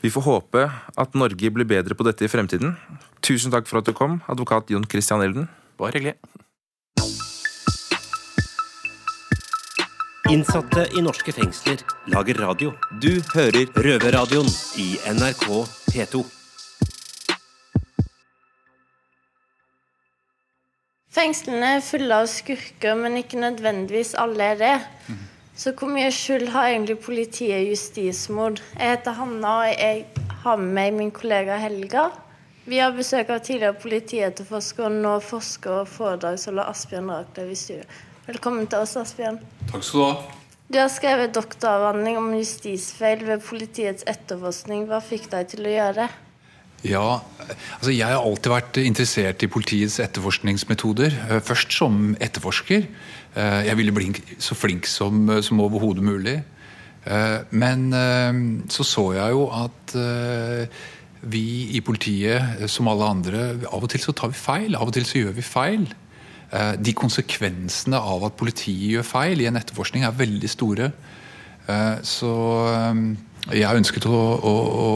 Vi 0.00 0.12
får 0.12 0.22
håpe 0.22 0.64
at 0.96 1.14
Norge 1.18 1.50
blir 1.50 1.68
bedre 1.68 1.96
på 1.96 2.06
dette 2.06 2.24
i 2.24 2.30
fremtiden. 2.30 2.76
Tusen 3.24 3.52
takk 3.52 3.68
for 3.68 3.80
at 3.80 3.88
du 3.88 3.92
kom, 3.96 4.20
advokat 4.30 4.70
Jon 4.70 4.86
Christian 4.88 5.24
Elden. 5.24 5.48
Bare 5.80 5.96
hyggelig. 5.96 6.16
Innsatte 10.26 10.88
i 10.98 11.02
norske 11.04 11.30
fengsler 11.30 11.82
lager 12.10 12.40
radio. 12.42 12.72
Du 13.02 13.22
hører 13.34 13.68
Røverradioen 13.78 14.48
i 14.82 14.96
NRK 15.14 15.44
P2. 15.92 16.22
Fengslene 21.16 21.76
er 21.78 21.84
fulle 21.86 22.18
av 22.24 22.26
skurker, 22.28 22.98
men 22.98 23.20
ikke 23.22 23.38
nødvendigvis 23.40 24.16
alle 24.18 24.50
er 24.52 24.58
det. 24.60 24.74
Så 25.56 25.72
hvor 25.72 25.88
mye 25.88 26.10
skyld 26.12 26.50
har 26.52 26.68
egentlig 26.68 26.98
politiet 27.00 27.62
i 27.64 27.70
justismord? 27.70 28.58
Jeg 28.76 28.90
heter 28.90 29.14
Hanna, 29.16 29.52
og 29.62 29.70
jeg 29.70 30.02
har 30.42 30.58
med 30.60 30.74
meg 30.76 30.96
min 30.98 31.12
kollega 31.16 31.56
Helga. 31.62 32.10
Vi 32.68 32.76
har 32.82 32.92
besøk 32.92 33.30
av 33.32 33.40
tidligere 33.46 33.78
politietterforsker 33.80 34.90
og 34.90 34.98
nå 35.00 35.14
forsker 35.24 35.78
og 35.78 35.88
foredragsholder 35.88 36.68
Asbjørn 36.74 37.08
Raklev 37.14 37.54
i 37.54 37.56
studio. 37.56 37.86
Velkommen 38.26 38.68
til 38.68 38.84
oss, 38.84 38.98
Asbjørn. 39.00 39.40
Takk 39.70 39.86
skal 39.86 40.02
du 40.02 40.04
ha. 40.04 40.36
Du 40.66 40.80
har 40.82 40.92
skrevet 40.92 41.32
doktoravhandling 41.32 42.20
om 42.20 42.32
justisfeil 42.36 43.24
ved 43.24 43.44
politiets 43.48 44.04
etterforskning. 44.10 44.84
Hva 44.90 45.00
fikk 45.00 45.30
deg 45.32 45.48
til 45.54 45.70
å 45.70 45.72
gjøre 45.72 45.98
det? 46.02 46.08
Ja, 46.86 47.20
altså 47.78 47.92
Jeg 47.94 48.06
har 48.06 48.22
alltid 48.22 48.52
vært 48.52 48.78
interessert 48.82 49.42
i 49.42 49.50
politiets 49.50 49.98
etterforskningsmetoder. 50.02 51.14
Eh, 51.30 51.40
først 51.42 51.74
som 51.74 52.14
etterforsker. 52.22 52.86
Eh, 53.34 53.60
jeg 53.66 53.78
ville 53.80 53.94
bli 53.94 54.12
så 54.38 54.54
flink 54.54 54.86
som, 54.86 55.26
som 55.42 55.62
overhodet 55.64 56.04
mulig. 56.06 56.36
Eh, 57.06 57.38
men 57.50 57.90
så 58.70 58.86
så 58.86 59.06
jeg 59.16 59.34
jo 59.34 59.48
at 59.54 59.96
vi 61.26 61.46
i 61.74 61.80
politiet, 61.82 62.66
som 62.70 62.88
alle 62.90 63.06
andre, 63.08 63.44
av 63.66 63.82
og 63.82 63.90
til 63.90 64.04
så 64.04 64.14
tar 64.14 64.30
vi 64.30 64.38
feil. 64.38 64.76
Av 64.78 64.86
og 64.86 64.94
til 64.94 65.06
så 65.08 65.24
gjør 65.24 65.38
vi 65.38 65.46
feil. 65.46 65.86
De 66.78 66.92
konsekvensene 66.94 67.98
av 67.98 68.28
at 68.28 68.36
politiet 68.38 68.92
gjør 68.92 69.06
feil 69.06 69.42
i 69.42 69.48
en 69.48 69.58
etterforskning, 69.58 70.04
er 70.06 70.14
veldig 70.14 70.50
store. 70.52 70.90
Så 72.06 72.34
jeg 73.54 73.78
ønsket 73.78 74.08
å, 74.10 74.16
å, 74.16 74.54
å, 74.56 74.90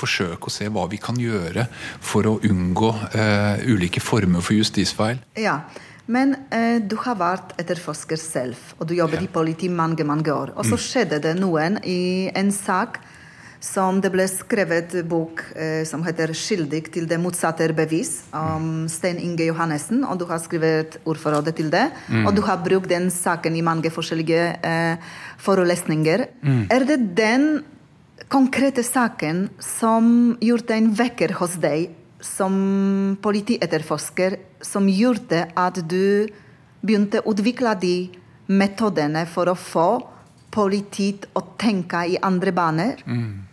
forsøke 0.00 0.48
å 0.48 0.52
se 0.52 0.70
hva 0.72 0.86
vi 0.88 1.00
kan 1.02 1.18
gjøre 1.20 1.66
for 2.00 2.28
å 2.28 2.38
unngå 2.46 2.90
eh, 3.12 3.66
ulike 3.68 4.00
former 4.00 4.40
for 4.44 4.56
justisfeil. 4.56 5.20
Ja, 5.36 5.60
men 6.10 6.34
eh, 6.48 6.80
du 6.80 6.96
har 7.04 7.18
vært 7.20 7.54
etterforsker 7.60 8.18
selv, 8.18 8.58
og 8.78 8.88
du 8.88 8.96
jobbet 8.96 9.20
ja. 9.20 9.28
i 9.28 9.32
politiet 9.32 9.74
mange 9.74 10.06
mange 10.08 10.32
år. 10.32 10.54
Og 10.56 10.66
så 10.66 10.78
mm. 10.78 10.84
skjedde 10.86 11.22
det 11.26 11.36
noen 11.38 11.78
i 11.84 12.30
en 12.34 12.52
sak 12.54 13.02
som 13.60 13.98
det 14.00 14.08
ble 14.08 14.24
skrevet 14.24 14.94
bok 15.08 15.42
eh, 15.52 15.84
som 15.84 16.00
heter 16.02 16.32
'Skyldig 16.32 16.86
til 16.94 17.06
det 17.06 17.20
motsatte 17.20 17.66
er 17.66 17.74
bevis', 17.76 18.24
om 18.32 18.88
Stein 18.88 19.20
Inge 19.20 19.50
Johannessen. 19.50 20.00
Og 20.08 20.18
du 20.18 20.24
har 20.24 20.40
skrevet 20.40 20.96
ordforrådet 21.04 21.54
til 21.60 21.68
det. 21.70 21.90
Mm. 22.08 22.24
Og 22.26 22.34
du 22.34 22.40
har 22.42 22.64
brukt 22.64 22.88
den 22.88 23.10
saken 23.12 23.56
i 23.56 23.60
mange 23.60 23.92
forskjellige 23.92 24.46
eh, 24.64 24.96
forelesninger. 25.38 26.24
Mm. 26.42 26.64
Er 26.72 26.88
det 26.88 26.98
den 27.16 27.46
konkrete 28.30 28.84
saken 28.86 29.48
som 29.58 30.36
gjorde 30.40 30.76
en 30.76 30.92
vekker 30.94 31.34
hos 31.40 31.56
deg 31.62 31.90
som 32.22 32.54
politietterforsker, 33.22 34.36
som 34.62 34.86
gjorde 34.88 35.46
at 35.58 35.80
du 35.88 36.28
begynte 36.80 37.22
å 37.24 37.34
utvikle 37.34 37.74
de 37.80 37.94
metodene 38.50 39.24
for 39.30 39.50
å 39.50 39.56
få 39.58 39.88
politiet 40.54 41.26
å 41.38 41.42
tenke 41.58 42.04
i 42.12 42.18
andre 42.22 42.54
baner? 42.54 43.02
Mm. 43.06 43.46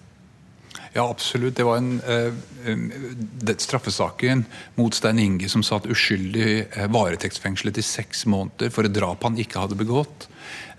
Ja, 0.94 1.04
absolutt. 1.06 1.58
Det 1.58 1.66
var 1.66 1.78
en 1.78 2.00
uh, 2.02 3.52
straffesaken 3.62 4.46
mot 4.80 4.96
Stein 4.98 5.20
Inge 5.22 5.50
som 5.50 5.66
satt 5.66 5.90
uskyldig 5.90 6.48
uh, 6.74 6.88
varetektsfengslet 6.94 7.78
i 7.78 7.86
seks 7.86 8.26
måneder 8.30 8.74
for 8.74 8.88
et 8.88 8.96
drap 8.96 9.26
han 9.28 9.38
ikke 9.42 9.62
hadde 9.66 9.78
begått, 9.78 10.30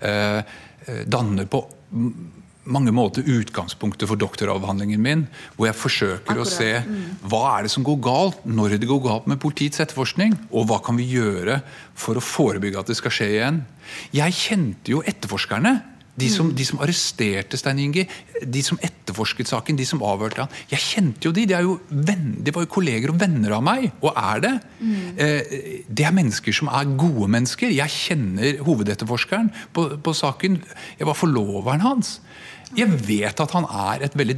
uh, 0.03 0.41
danner 1.07 1.47
på 1.47 1.63
mange 2.69 2.91
måter 2.93 3.25
utgangspunktet 3.25 4.09
for 4.09 4.19
doktoravhandlingen 4.19 5.01
min. 5.01 5.25
Hvor 5.55 5.69
jeg 5.69 5.79
forsøker 5.79 6.33
Akkurat. 6.35 6.47
å 6.47 6.49
se 6.49 6.71
mm. 6.85 7.27
hva 7.31 7.43
er 7.53 7.67
det 7.67 7.73
som 7.73 7.85
går 7.87 8.01
galt 8.03 8.41
når 8.45 8.77
det 8.77 8.89
går 8.89 9.03
galt 9.05 9.29
med 9.31 9.41
politiets 9.41 9.81
etterforskning. 9.83 10.35
Og 10.51 10.69
hva 10.69 10.81
kan 10.83 10.99
vi 10.99 11.07
gjøre 11.09 11.61
for 11.97 12.19
å 12.19 12.23
forebygge 12.23 12.81
at 12.81 12.91
det 12.91 12.99
skal 12.99 13.15
skje 13.15 13.31
igjen. 13.37 13.63
Jeg 14.15 14.37
kjente 14.37 14.95
jo 14.95 15.05
etterforskerne. 15.07 15.79
De 16.19 16.27
som, 16.27 16.49
mm. 16.49 16.55
de 16.57 16.65
som, 16.67 16.79
arresterte 16.83 17.57
Stein 17.59 17.79
Inge, 17.79 18.03
de 18.43 18.61
som 18.65 18.79
etterforsket 18.83 19.47
saken, 19.47 19.77
de 19.79 19.85
som 19.87 20.01
avhørte 20.03 20.43
han. 20.43 20.55
Jeg 20.71 20.83
kjente 20.83 21.29
jo 21.29 21.31
de. 21.35 21.45
De, 21.47 21.59
jo 21.63 21.77
venn, 21.87 22.33
de 22.43 22.53
var 22.55 22.65
jo 22.65 22.71
kolleger 22.73 23.13
og 23.13 23.19
venner 23.21 23.55
av 23.55 23.63
meg, 23.63 23.87
og 24.03 24.17
er 24.19 24.43
det. 24.43 24.53
Mm. 24.81 24.97
Eh, 25.15 25.53
det 25.87 26.07
er 26.07 26.15
mennesker 26.17 26.55
som 26.55 26.71
er 26.75 26.91
gode 26.99 27.29
mennesker. 27.31 27.71
Jeg 27.71 27.95
kjenner 27.95 28.59
hovedetterforskeren 28.67 29.51
på, 29.75 29.85
på 30.03 30.15
saken. 30.17 30.59
Jeg 30.99 31.07
var 31.07 31.17
forloveren 31.17 31.85
hans. 31.85 32.17
Jeg 32.77 32.99
vet 33.07 33.41
at 33.41 33.53
han 33.55 33.65
er 33.65 34.05
et 34.05 34.15
veldig 34.17 34.35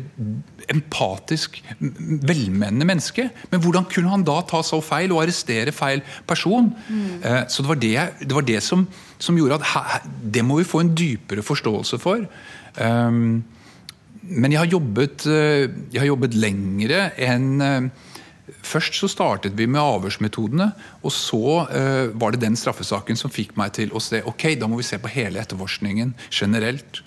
empatisk, 0.72 1.58
velmenende 1.80 2.88
menneske. 2.88 3.28
Men 3.52 3.64
hvordan 3.64 3.88
kunne 3.92 4.14
han 4.14 4.26
da 4.28 4.38
ta 4.48 4.62
så 4.64 4.80
feil 4.84 5.12
og 5.12 5.24
arrestere 5.26 5.74
feil 5.76 6.04
person? 6.30 6.70
Mm. 6.88 7.10
Så 7.52 7.64
det 7.64 7.72
var 7.74 7.82
det, 7.82 7.96
det, 8.22 8.32
var 8.38 8.48
det 8.48 8.62
som, 8.64 8.86
som, 9.20 9.38
gjorde 9.38 9.60
at 9.60 10.08
det 10.24 10.46
må 10.48 10.62
vi 10.62 10.70
få 10.70 10.84
en 10.86 10.94
dypere 10.96 11.44
forståelse 11.44 12.00
for. 12.00 12.24
Um, 12.80 13.42
men 14.22 14.54
jeg 14.54 14.62
har 14.62 14.72
jobbet, 14.72 15.26
eh, 15.28 15.68
jeg 15.92 16.04
har 16.04 16.12
jobbet 16.14 16.38
lengre 16.38 17.10
enn 17.20 17.52
eh, 17.66 18.08
Først 18.68 18.98
så 19.00 19.08
startet 19.08 19.56
vi 19.58 19.66
med 19.66 19.80
avhørsmetodene, 19.80 20.68
og 21.08 21.14
så 21.16 21.64
uh, 21.72 22.12
var 22.20 22.34
det 22.34 22.42
den 22.44 22.58
straffesaken 22.60 23.18
som 23.18 23.32
fikk 23.32 23.56
meg 23.58 23.72
til 23.78 23.94
å 23.96 24.02
se 24.04 24.20
ok, 24.28 24.44
da 24.60 24.68
må 24.70 24.78
vi 24.78 24.86
se 24.86 25.00
på 25.02 25.10
hele 25.10 25.40
etterforskningen 25.42 26.12
generelt. 26.30 27.00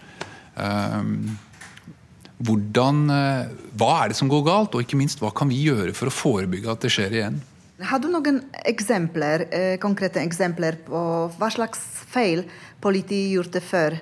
Ehm, 0.60 1.34
hvordan, 2.44 3.10
eh, 3.10 3.48
hva 3.78 3.90
er 4.04 4.12
det 4.12 4.18
som 4.18 4.30
går 4.30 4.44
galt, 4.46 4.74
og 4.74 4.84
ikke 4.84 4.98
minst 4.98 5.22
hva 5.22 5.32
kan 5.34 5.50
vi 5.50 5.64
gjøre 5.66 5.94
for 5.96 6.10
å 6.10 6.14
forebygge 6.14 6.70
at 6.70 6.84
det 6.84 6.92
skjer 6.94 7.18
igjen? 7.18 7.40
Har 7.82 7.98
du 7.98 8.08
noen 8.08 8.42
eksempler, 8.64 9.48
eh, 9.50 9.76
konkrete 9.82 10.22
eksempler 10.22 10.78
på 10.86 11.30
hva 11.38 11.50
slags 11.50 11.80
feil 12.06 12.44
politiet 12.80 13.32
gjorde 13.34 13.60
før? 13.60 13.98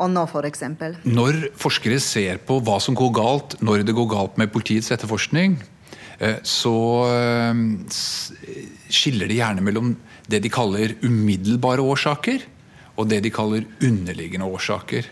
Og 0.00 0.08
nå, 0.08 0.22
for 0.30 0.42
eksempel? 0.42 0.96
Når 1.04 1.52
forskere 1.60 2.00
ser 2.00 2.38
på 2.38 2.60
hva 2.64 2.80
som 2.80 2.94
går 2.94 3.12
galt 3.12 3.60
når 3.60 3.84
det 3.84 3.94
går 3.94 4.08
galt 4.08 4.38
med 4.38 4.50
politiets 4.50 4.90
etterforskning, 4.90 5.58
eh, 6.18 6.38
så 6.42 7.06
skiller 8.88 9.28
de 9.28 9.36
gjerne 9.36 9.62
mellom 9.62 9.96
det 10.28 10.42
de 10.42 10.48
kaller 10.48 10.94
umiddelbare 11.02 11.82
årsaker, 11.82 12.42
og 12.96 13.08
det 13.10 13.22
de 13.24 13.30
kaller 13.34 13.66
underliggende 13.82 14.46
årsaker. 14.46 15.06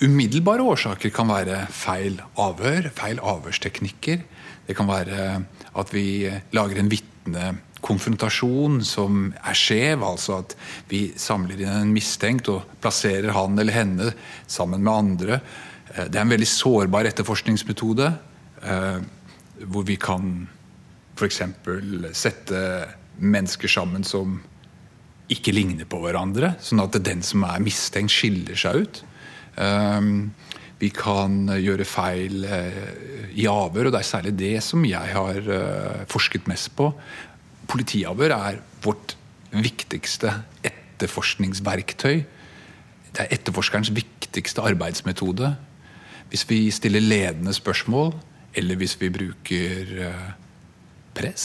Umiddelbare 0.00 0.64
årsaker 0.64 1.12
kan 1.12 1.28
være 1.28 1.66
feil 1.76 2.20
avhør, 2.40 2.88
feil 2.96 3.18
avhørsteknikker. 3.20 4.22
Det 4.66 4.76
kan 4.76 4.88
være 4.88 5.44
at 5.76 5.92
vi 5.92 6.30
lager 6.56 6.80
en 6.80 6.88
vitnekonfrontasjon 6.92 8.80
som 8.86 9.34
er 9.36 9.58
skjev, 9.58 10.00
altså 10.06 10.38
at 10.40 10.56
vi 10.88 11.12
samler 11.20 11.60
inn 11.60 11.74
en 11.82 11.92
mistenkt 11.92 12.48
og 12.48 12.64
plasserer 12.80 13.34
han 13.36 13.58
eller 13.60 13.76
henne 13.76 14.12
sammen 14.46 14.80
med 14.86 14.92
andre. 14.92 15.40
Eh, 15.94 16.06
Det 16.08 16.16
er 16.16 16.22
en 16.24 16.32
veldig 16.32 16.48
sårbar 16.48 17.04
etterforskningsmetode, 17.10 18.12
eh, 18.62 19.00
hvor 19.68 19.84
vi 19.84 19.96
kan 19.96 20.48
f.eks. 21.16 21.42
sette 22.16 22.88
mennesker 23.20 23.68
sammen 23.68 24.04
som 24.04 24.40
ikke 25.30 25.54
ligner 25.54 25.86
på 25.88 26.00
hverandre, 26.02 26.54
sånn 26.62 26.82
at 26.82 26.98
den 27.06 27.22
som 27.26 27.44
er 27.46 27.62
mistenkt, 27.62 28.14
skiller 28.14 28.58
seg 28.58 28.84
ut. 28.84 29.02
Um, 29.60 30.30
vi 30.80 30.88
kan 30.96 31.44
gjøre 31.60 31.84
feil 31.84 32.44
eh, 32.48 32.76
i 33.36 33.44
avhør, 33.50 33.90
og 33.90 33.92
det 33.92 34.00
er 34.00 34.08
særlig 34.08 34.32
det 34.40 34.54
som 34.64 34.84
jeg 34.88 35.12
har 35.12 35.50
eh, 35.56 36.04
forsket 36.08 36.48
mest 36.48 36.72
på. 36.78 36.88
Politiavhør 37.68 38.32
er 38.32 38.60
vårt 38.84 39.14
viktigste 39.52 40.32
etterforskningsverktøy. 40.64 42.22
Det 43.10 43.26
er 43.26 43.36
etterforskerens 43.36 43.92
viktigste 43.92 44.64
arbeidsmetode. 44.64 45.52
Hvis 46.32 46.46
vi 46.48 46.62
stiller 46.72 47.04
ledende 47.04 47.52
spørsmål, 47.52 48.14
eller 48.56 48.80
hvis 48.80 48.96
vi 49.02 49.12
bruker 49.12 49.92
eh, 50.06 50.32
press 51.12 51.44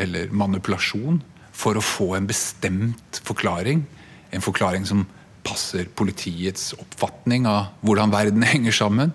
eller 0.00 0.32
manipulasjon 0.32 1.20
for 1.52 1.76
å 1.78 1.84
få 1.84 2.14
en 2.16 2.28
bestemt 2.28 3.20
forklaring. 3.24 3.84
En 4.32 4.44
forklaring 4.44 4.86
som 4.88 5.04
passer 5.44 5.88
politiets 5.98 6.70
oppfatning 6.78 7.46
av 7.50 7.72
hvordan 7.82 8.12
verden 8.14 8.42
henger 8.52 8.72
sammen. 8.72 9.12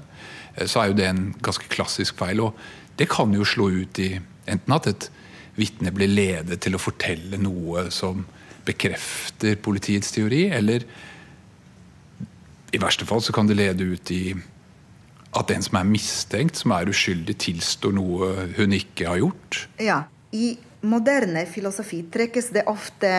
eh, 0.56 0.68
Så 0.68 0.82
er 0.82 0.92
jo 0.92 0.98
det 1.00 1.08
en 1.10 1.24
ganske 1.42 1.70
klassisk 1.72 2.18
feil. 2.20 2.42
Og 2.46 2.58
det 2.98 3.10
kan 3.10 3.34
jo 3.34 3.46
slå 3.46 3.70
ut 3.84 4.00
i 4.04 4.12
enten 4.48 4.74
at 4.76 4.88
et 4.88 5.10
vitne 5.58 5.92
blir 5.92 6.12
ledet 6.12 6.60
til 6.62 6.78
å 6.78 6.82
fortelle 6.82 7.40
noe 7.42 7.88
som 7.92 8.26
bekrefter 8.68 9.56
politiets 9.64 10.12
teori, 10.12 10.50
eller 10.52 10.84
i 12.76 12.80
verste 12.84 13.08
fall 13.08 13.24
så 13.24 13.34
kan 13.34 13.48
det 13.48 13.56
lede 13.58 13.86
ut 13.88 14.12
i 14.12 14.36
at 15.38 15.48
den 15.52 15.64
som 15.64 15.78
er 15.80 15.88
mistenkt, 15.88 16.60
som 16.60 16.74
er 16.76 16.90
uskyldig, 16.92 17.36
tilstår 17.40 17.94
noe 17.96 18.48
hun 18.58 18.74
ikke 18.76 19.08
har 19.08 19.22
gjort. 19.22 19.62
Ja. 19.82 20.02
I 20.36 20.58
moderne 20.82 21.46
filosofi 21.50 22.04
trekkes 22.14 22.52
det 22.56 22.66
ofte 22.70 23.12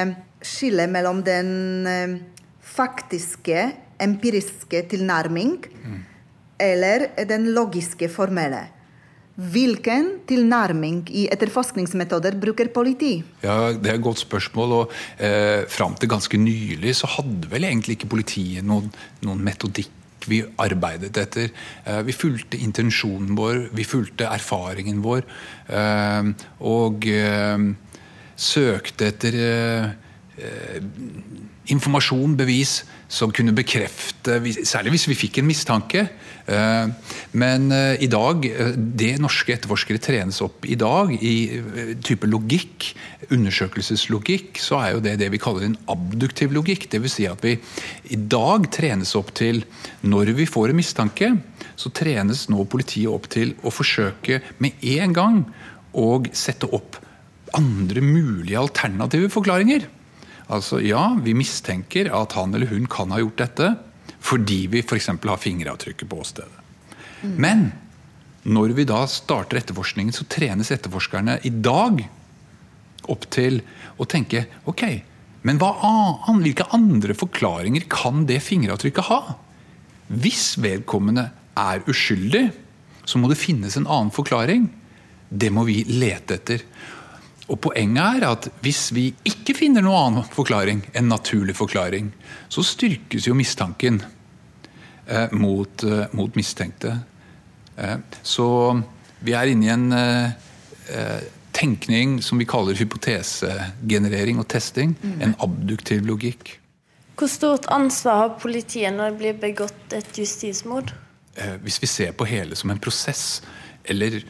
skille 0.44 0.86
mellom 0.90 1.22
den 1.26 1.86
eh, 1.86 2.16
faktiske, 2.62 3.72
empiriske 3.98 4.84
tilnærming 4.92 5.56
eller 6.58 7.08
den 7.26 7.48
logiske, 7.54 8.08
formelle. 8.10 8.68
Hvilken 9.38 10.16
tilnærming 10.26 11.04
i 11.14 11.28
etterforskningsmetoder 11.30 12.34
bruker 12.42 12.70
politi? 12.74 13.22
Ja, 13.42 13.72
Det 13.72 13.86
er 13.86 13.94
et 13.94 14.02
godt 14.02 14.18
spørsmål. 14.18 14.72
og 14.72 14.92
eh, 15.18 15.62
Fram 15.70 15.94
til 15.94 16.10
ganske 16.10 16.36
nylig 16.38 16.96
så 16.96 17.06
hadde 17.06 17.50
vel 17.50 17.64
egentlig 17.64 17.98
ikke 17.98 18.10
politiet 18.10 18.66
noen, 18.66 18.90
noen 19.22 19.44
metodikk 19.46 19.90
vi 20.28 20.42
arbeidet 20.60 21.16
etter. 21.20 21.50
Eh, 21.84 22.02
vi 22.06 22.14
fulgte 22.16 22.60
intensjonen 22.60 23.36
vår, 23.38 23.68
vi 23.76 23.86
fulgte 23.88 24.28
erfaringen 24.30 25.02
vår. 25.04 25.24
Eh, 25.68 26.32
og 26.70 27.08
eh, 27.12 27.68
søkte 28.38 29.12
etter 29.12 29.40
informasjon, 31.72 32.36
bevis, 32.38 32.82
som 33.08 33.32
kunne 33.32 33.54
bekrefte 33.56 34.36
Særlig 34.68 34.92
hvis 34.92 35.06
vi 35.08 35.16
fikk 35.16 35.38
en 35.40 35.48
mistanke. 35.48 36.02
Eh, 36.48 36.88
Men 37.32 37.72
eh, 37.72 38.02
i 38.04 38.08
dag, 38.10 38.44
eh, 38.44 38.74
det 38.76 39.14
norske 39.22 39.54
etterforskere 39.54 40.00
trenes 40.02 40.40
opp 40.44 40.66
i 40.68 40.76
dag, 40.78 41.12
i 41.12 41.62
type 42.04 42.28
logikk, 42.28 42.90
undersøkelseslogikk, 43.32 44.60
så 44.60 44.80
er 44.82 44.92
jo 44.94 45.02
det 45.04 45.16
det 45.22 45.30
vi 45.32 45.40
kaller 45.40 45.66
en 45.66 45.78
abduktiv 45.88 46.52
logikk. 46.56 46.88
Dvs. 46.92 47.18
Si 47.18 47.28
at 47.28 47.44
vi 47.44 47.56
i 48.12 48.20
dag 48.20 48.68
trenes 48.74 49.14
opp 49.18 49.32
til 49.34 49.64
Når 50.02 50.34
vi 50.36 50.46
får 50.46 50.70
en 50.70 50.78
mistanke, 50.78 51.32
så 51.78 51.90
trenes 51.94 52.48
nå 52.52 52.64
politiet 52.70 53.10
opp 53.10 53.28
til 53.32 53.54
å 53.62 53.72
forsøke 53.72 54.40
med 54.62 54.78
en 54.98 55.14
gang 55.16 55.44
å 55.96 56.22
sette 56.36 56.68
opp 56.70 56.98
andre 57.56 58.02
mulige 58.04 58.58
alternative 58.60 59.30
forklaringer. 59.32 59.86
Altså, 60.48 60.80
ja, 60.80 61.02
vi 61.20 61.34
mistenker 61.36 62.08
at 62.16 62.34
han 62.38 62.54
eller 62.56 62.70
hun 62.70 62.86
kan 62.90 63.12
ha 63.12 63.20
gjort 63.20 63.42
dette 63.42 63.74
fordi 64.24 64.64
vi 64.72 64.80
f.eks. 64.82 65.10
har 65.12 65.40
fingeravtrykket 65.40 66.08
på 66.08 66.18
åstedet. 66.22 66.64
Men 67.22 67.68
når 68.48 68.72
vi 68.78 68.86
da 68.88 69.02
starter 69.10 69.60
etterforskningen, 69.60 70.14
så 70.14 70.26
trenes 70.30 70.72
etterforskerne 70.74 71.38
i 71.46 71.52
dag 71.52 72.00
opp 73.08 73.26
til 73.32 73.60
å 74.00 74.06
tenke 74.08 74.46
ok, 74.68 74.84
men 75.46 75.60
an, 75.62 76.40
hvilke 76.42 76.66
andre 76.74 77.14
forklaringer 77.16 77.86
kan 77.90 78.24
det 78.28 78.40
fingeravtrykket 78.44 79.08
ha? 79.08 79.20
Hvis 80.08 80.56
vedkommende 80.60 81.28
er 81.58 81.84
uskyldig, 81.88 82.48
så 83.08 83.20
må 83.20 83.30
det 83.30 83.40
finnes 83.40 83.76
en 83.78 83.86
annen 83.86 84.12
forklaring. 84.12 84.66
Det 85.28 85.50
må 85.54 85.64
vi 85.68 85.82
lete 85.88 86.38
etter. 86.40 86.64
Og 87.48 87.56
Poenget 87.64 88.20
er 88.20 88.26
at 88.28 88.48
hvis 88.64 88.90
vi 88.92 89.06
ikke 89.26 89.56
finner 89.56 89.84
noen 89.84 90.18
annen 90.18 90.28
forklaring, 90.34 90.82
enn 90.92 91.08
naturlig 91.08 91.56
forklaring, 91.56 92.10
så 92.52 92.64
styrkes 92.66 93.28
jo 93.28 93.36
mistanken 93.36 94.02
eh, 95.06 95.32
mot, 95.32 95.84
eh, 95.84 96.04
mot 96.12 96.36
mistenkte. 96.36 96.98
Eh, 97.80 97.96
så 98.22 98.48
vi 99.24 99.34
er 99.34 99.50
inne 99.50 99.64
i 99.66 99.72
en 99.72 99.88
eh, 99.96 100.36
eh, 100.92 101.26
tenkning 101.56 102.18
som 102.22 102.38
vi 102.38 102.46
kaller 102.48 102.76
hypotesegenerering 102.78 104.38
og 104.38 104.48
testing. 104.52 104.94
En 105.18 105.34
abduktiv 105.42 106.04
logikk. 106.06 106.58
Hvor 107.18 107.30
stort 107.32 107.66
ansvar 107.74 108.20
har 108.20 108.34
politiet 108.38 108.94
når 108.94 109.10
det 109.10 109.18
blir 109.22 109.38
begått 109.40 109.96
et 109.96 110.20
justismord? 110.20 110.92
Eh, 111.34 111.56
hvis 111.64 111.80
vi 111.82 111.90
ser 111.90 112.12
på 112.12 112.28
hele 112.28 112.58
som 112.58 112.70
en 112.70 112.82
prosess 112.82 113.40
eller 113.88 114.20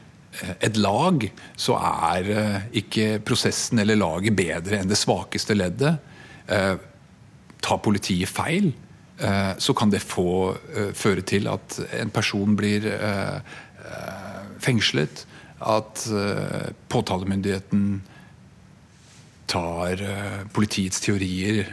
et 0.60 0.76
lag, 0.78 1.24
så 1.58 1.76
er 1.78 2.28
eh, 2.32 2.66
ikke 2.82 3.18
prosessen 3.26 3.80
eller 3.82 3.98
laget 3.98 4.36
bedre 4.38 4.78
enn 4.78 4.90
det 4.90 4.98
svakeste 5.00 5.56
leddet. 5.56 5.98
Eh, 6.46 6.76
tar 7.64 7.80
politiet 7.82 8.30
feil, 8.30 8.70
eh, 9.18 9.54
så 9.58 9.74
kan 9.74 9.90
det 9.90 10.04
få, 10.04 10.54
eh, 10.74 10.92
føre 10.94 11.24
til 11.26 11.48
at 11.50 11.80
en 12.00 12.12
person 12.14 12.54
blir 12.56 12.86
eh, 12.92 13.40
eh, 13.82 14.46
fengslet. 14.62 15.24
At 15.58 16.04
eh, 16.06 16.70
påtalemyndigheten 16.88 18.02
tar 19.50 19.98
eh, 19.98 20.40
politiets 20.54 21.02
teorier 21.02 21.66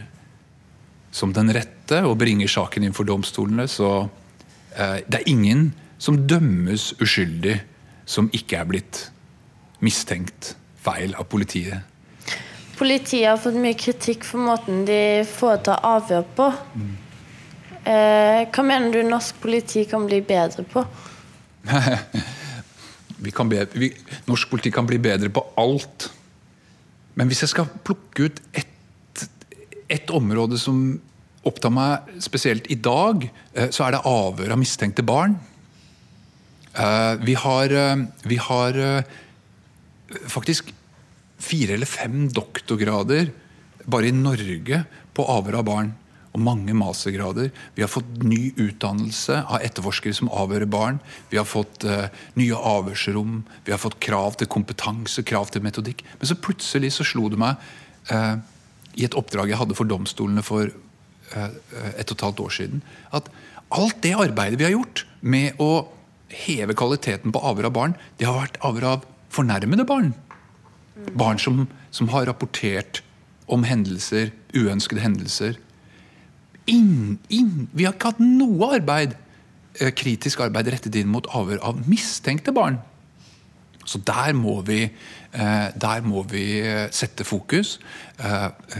som 1.11 1.31
den 1.35 1.53
rette 1.53 2.01
og 2.07 2.17
bringer 2.17 2.49
saken 2.49 2.87
inn 2.87 2.97
for 2.97 3.07
domstolene. 3.07 3.67
Så 3.69 4.09
eh, 4.73 5.03
det 5.05 5.21
er 5.21 5.29
ingen 5.29 5.69
som 6.01 6.17
dømmes 6.27 6.95
uskyldig 6.97 7.59
som 8.05 8.29
ikke 8.33 8.59
er 8.61 8.69
blitt 8.69 9.01
mistenkt 9.83 10.53
feil 10.85 11.15
av 11.17 11.27
politiet. 11.29 11.81
Politiet 12.75 13.29
har 13.29 13.39
fått 13.39 13.57
mye 13.59 13.77
kritikk 13.79 14.25
for 14.27 14.43
måten 14.43 14.83
de 14.87 15.23
foretar 15.29 15.83
avhør 15.87 16.25
på. 16.37 16.49
Eh, 17.85 18.41
hva 18.49 18.65
mener 18.65 18.91
du 18.91 19.05
norsk 19.07 19.37
politi 19.43 19.85
kan 19.89 20.07
bli 20.09 20.19
bedre 20.25 20.65
på? 20.67 20.83
Vi 23.25 23.31
kan 23.31 23.47
be, 23.49 23.61
vi, 23.71 23.87
norsk 24.27 24.49
politi 24.51 24.69
kan 24.75 24.85
bli 24.85 24.97
bedre 25.01 25.29
på 25.33 25.41
alt. 25.57 26.09
Men 27.15 27.29
hvis 27.31 27.45
jeg 27.45 27.53
skal 27.53 27.69
plukke 27.87 28.27
ut 28.27 28.41
ett, 28.51 29.23
et 29.87 30.11
område 30.13 30.59
som 30.59 30.81
opptar 31.47 31.71
meg 31.73 32.19
spesielt 32.21 32.67
i 32.73 32.75
dag, 32.75 33.23
eh, 33.55 33.69
så 33.71 33.85
er 33.87 33.95
det 33.95 34.03
avhør 34.09 34.51
av 34.51 34.59
mistenkte 34.59 35.05
barn. 35.07 35.37
Eh, 36.75 37.15
Vi 37.21 37.33
har, 37.33 37.71
eh, 37.71 38.05
vi 38.23 38.35
har 38.35 38.77
eh, 38.77 39.03
faktisk 40.27 40.73
fire 41.39 41.73
eller 41.73 41.85
fem 41.85 42.29
doktorgrader 42.29 43.31
bare 43.85 44.07
i 44.07 44.11
Norge 44.11 44.83
på 45.13 45.25
avhør 45.25 45.59
av 45.59 45.63
barn. 45.63 45.93
og 46.35 46.41
mange 46.43 46.73
mastergrader. 46.75 47.49
Vi 47.75 47.81
har 47.81 47.87
fått 47.87 48.23
ny 48.27 48.51
utdannelse 48.59 49.37
av 49.47 49.61
etterforskere 49.63 50.11
som 50.17 50.27
avhører 50.27 50.67
barn. 50.67 50.99
Vi 51.31 51.37
har 51.37 51.47
fått 51.47 51.85
uh, 51.87 52.09
nye 52.35 52.51
avhørsrom. 52.51 53.45
Vi 53.63 53.71
har 53.71 53.79
fått 53.79 54.01
krav 54.03 54.35
til 54.35 54.49
kompetanse, 54.51 55.23
krav 55.23 55.47
til 55.53 55.63
metodikk. 55.63 56.03
Men 56.19 56.27
så 56.27 56.35
plutselig 56.35 56.91
så 56.91 57.07
slo 57.07 57.29
det 57.31 57.39
meg 57.39 57.55
uh, 58.11 58.35
i 58.99 59.07
et 59.07 59.15
oppdrag 59.15 59.53
jeg 59.53 59.61
hadde 59.61 59.79
for 59.79 59.87
domstolene 59.87 60.43
for 60.43 60.67
uh, 60.67 61.49
et 61.95 62.11
og 62.11 62.17
et 62.17 62.27
halvt 62.27 62.43
år 62.43 62.51
siden, 62.57 62.83
at 63.15 63.31
alt 63.71 64.03
det 64.03 64.11
arbeidet 64.19 64.59
vi 64.59 64.67
har 64.67 64.75
gjort 64.75 65.05
med 65.23 65.55
å 65.63 65.87
heve 66.35 66.75
kvaliteten 66.77 67.33
på 67.33 67.41
avhør 67.41 67.69
av 67.69 67.75
barn, 67.77 67.97
det 68.19 68.27
har 68.27 68.39
vært 68.41 68.61
avhør 68.65 68.89
av 68.95 69.09
fornærmede 69.33 69.87
barn. 69.87 70.13
Barn 71.15 71.39
som, 71.41 71.65
som 71.91 72.09
har 72.13 72.27
rapportert 72.29 73.01
om 73.51 73.65
hendelser, 73.67 74.31
uønskede 74.55 75.03
hendelser. 75.03 75.59
Inn, 76.71 77.19
inn, 77.29 77.67
vi 77.75 77.85
har 77.85 77.93
ikke 77.93 78.15
hatt 78.15 78.23
noe 78.23 78.71
arbeid, 78.79 79.15
eh, 79.79 79.93
kritisk 79.93 80.41
arbeid 80.47 80.71
rettet 80.73 80.97
inn 80.97 81.11
mot 81.11 81.27
avhør 81.37 81.61
av 81.61 81.83
mistenkte 81.89 82.55
barn. 82.55 82.79
Så 83.85 83.99
der 84.01 84.33
må 84.33 84.63
vi, 84.65 84.79
eh, 84.89 85.67
der 85.77 86.01
må 86.01 86.23
vi 86.25 86.61
eh, 86.61 86.89
sette 86.89 87.23
fokus. 87.23 87.77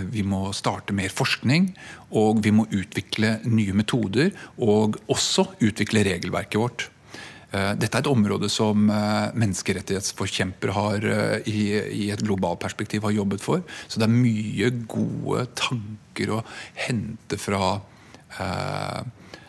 Vi 0.10 0.24
må 0.24 0.52
starte 0.54 0.96
mer 0.98 1.10
forskning, 1.14 1.76
og 2.10 2.42
vi 2.42 2.50
må 2.50 2.66
utvikle 2.72 3.40
nye 3.46 3.74
metoder. 3.74 4.32
Og 4.58 4.98
også 5.08 5.52
utvikle 5.62 6.08
regelverket 6.08 6.58
vårt. 6.58 6.90
Eh, 7.56 7.72
dette 7.80 8.00
er 8.00 8.04
et 8.04 8.10
område 8.10 8.50
som 8.52 8.90
eh, 8.92 9.34
menneskerettighetsforkjempere 9.38 10.76
har 10.76 11.06
eh, 11.08 11.50
i, 11.50 12.10
et 12.12 12.24
globalt 12.24 12.60
perspektiv 12.64 13.06
har 13.08 13.16
jobbet 13.16 13.44
for. 13.44 13.64
Så 13.88 14.02
det 14.02 14.08
er 14.08 14.16
mye 14.16 14.72
gode 14.92 15.46
tanker 15.58 16.34
å 16.36 16.42
hente 16.88 17.40
fra 17.40 17.78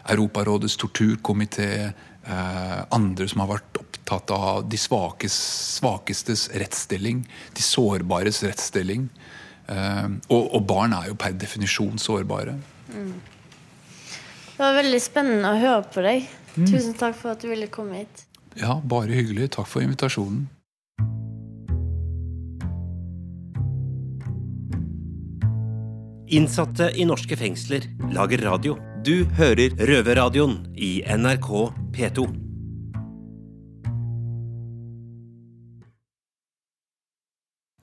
Europarådets 0.06 0.76
torturkomité, 0.78 1.88
andre 2.94 3.26
som 3.26 3.40
har 3.42 3.48
vært 3.50 3.80
opptatt 3.80 4.30
av 4.34 4.60
de 4.70 4.78
svakes, 4.78 5.34
svakestes 5.80 6.44
rettsstilling, 6.54 7.24
de 7.56 7.64
sårbares 7.66 8.44
rettsstilling. 8.46 9.08
Og, 9.66 10.44
og, 10.44 10.60
barn 10.70 10.94
er 10.94 11.10
jo 11.10 11.18
per 11.18 11.34
definisjon 11.34 11.98
sårbare. 11.98 12.54
Mm. 12.94 13.10
Det 14.52 14.62
var 14.62 14.78
veldig 14.78 15.02
spennende 15.02 15.50
å 15.50 15.62
høre 15.64 15.82
på 15.90 16.06
deg. 16.06 16.30
Mm. 16.56 16.66
Tusen 16.70 16.94
takk 16.96 17.16
for 17.18 17.34
at 17.34 17.42
du 17.44 17.50
ville 17.52 17.68
komme 17.68 18.02
hit. 18.02 18.26
Ja, 18.56 18.78
bare 18.80 19.12
hyggelig. 19.12 19.50
Takk 19.56 19.68
for 19.68 19.84
invitasjonen. 19.84 20.46
Innsatte 26.26 26.88
i 26.98 27.04
norske 27.06 27.36
fengsler 27.38 27.84
lager 28.10 28.42
radio. 28.48 28.74
Du 29.06 29.28
hører 29.38 29.76
Røverradioen 29.78 30.58
i 30.74 30.98
NRK 31.06 31.50
P2. 31.94 32.24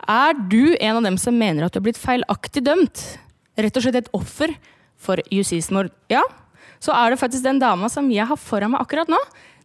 Er 0.03 0.35
du 0.51 0.75
en 0.75 0.97
av 0.97 1.05
dem 1.05 1.17
som 1.21 1.37
mener 1.39 1.63
at 1.63 1.71
du 1.71 1.79
har 1.79 1.85
blitt 1.85 2.01
feilaktig 2.01 2.65
dømt? 2.65 3.05
Rett 3.55 3.77
og 3.79 3.85
slett 3.85 4.01
et 4.01 4.11
offer 4.17 4.51
for 4.99 5.21
justismord? 5.31 5.93
Ja, 6.11 6.25
så 6.83 6.91
er 6.97 7.13
det 7.13 7.21
faktisk 7.21 7.45
den 7.45 7.61
dama 7.61 7.87
som 7.91 8.09
jeg 8.11 8.27
har 8.27 8.39
foran 8.39 8.73
meg 8.73 8.83
akkurat 8.83 9.11
nå, 9.11 9.19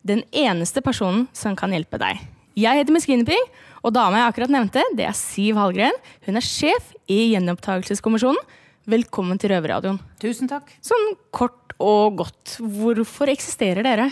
den 0.07 0.23
eneste 0.31 0.83
personen 0.85 1.27
som 1.37 1.57
kan 1.59 1.75
hjelpe 1.75 1.99
deg. 2.01 2.21
Jeg 2.59 2.79
heter 2.79 2.95
Miss 2.95 3.07
Guinevere, 3.07 3.51
og 3.83 3.95
dama 3.95 4.21
jeg 4.21 4.33
akkurat 4.33 4.53
nevnte, 4.55 4.83
det 4.99 5.07
er 5.07 5.17
Siv 5.17 5.59
Hallgren. 5.59 5.95
Hun 6.27 6.39
er 6.39 6.45
sjef 6.45 6.93
i 7.11 7.33
Gjenopptakelseskommisjonen. 7.33 8.41
Velkommen 8.89 9.39
til 9.39 9.53
Røverradioen. 9.53 9.99
Tusen 10.23 10.51
takk. 10.51 10.71
Sånn 10.83 11.13
kort 11.35 11.75
og 11.79 12.19
godt, 12.23 12.57
hvorfor 12.59 13.31
eksisterer 13.31 13.87
dere? 13.87 14.09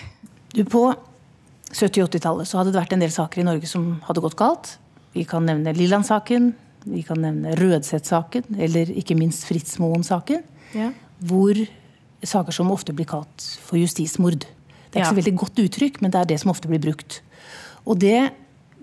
Du, 0.55 0.63
På 0.69 0.91
70-80-tallet 1.73 2.47
så 2.47 2.61
hadde 2.61 2.75
det 2.75 2.83
vært 2.83 2.95
en 2.95 3.03
del 3.03 3.15
saker 3.15 3.43
i 3.43 3.47
Norge 3.47 3.71
som 3.71 3.97
hadde 4.07 4.23
gått 4.23 4.39
galt. 4.39 4.77
Vi 5.17 5.25
kan 5.27 5.47
nevne 5.49 5.75
Lilland-saken, 5.75 6.53
vi 6.87 7.03
kan 7.07 7.23
nevne 7.23 7.57
Rødseth-saken, 7.59 8.55
eller 8.63 8.93
ikke 8.95 9.17
minst 9.19 9.49
Fritz 9.49 9.81
Moen-saken. 9.83 10.45
Ja. 10.77 10.93
Hvor 11.27 11.59
saker 12.29 12.55
som 12.55 12.73
ofte 12.75 12.95
blir 12.97 13.09
kalt 13.11 13.45
for 13.65 13.79
justismord. 13.81 14.43
Det 14.43 14.99
er 14.99 15.03
ikke 15.03 15.07
ja. 15.07 15.13
så 15.13 15.21
veldig 15.21 15.37
godt 15.43 15.63
uttrykk, 15.67 16.03
men 16.03 16.13
det 16.15 16.21
er 16.21 16.29
det 16.33 16.41
som 16.43 16.53
ofte 16.53 16.71
blir 16.71 16.83
brukt. 16.83 17.21
Og 17.87 18.01
det 18.03 18.31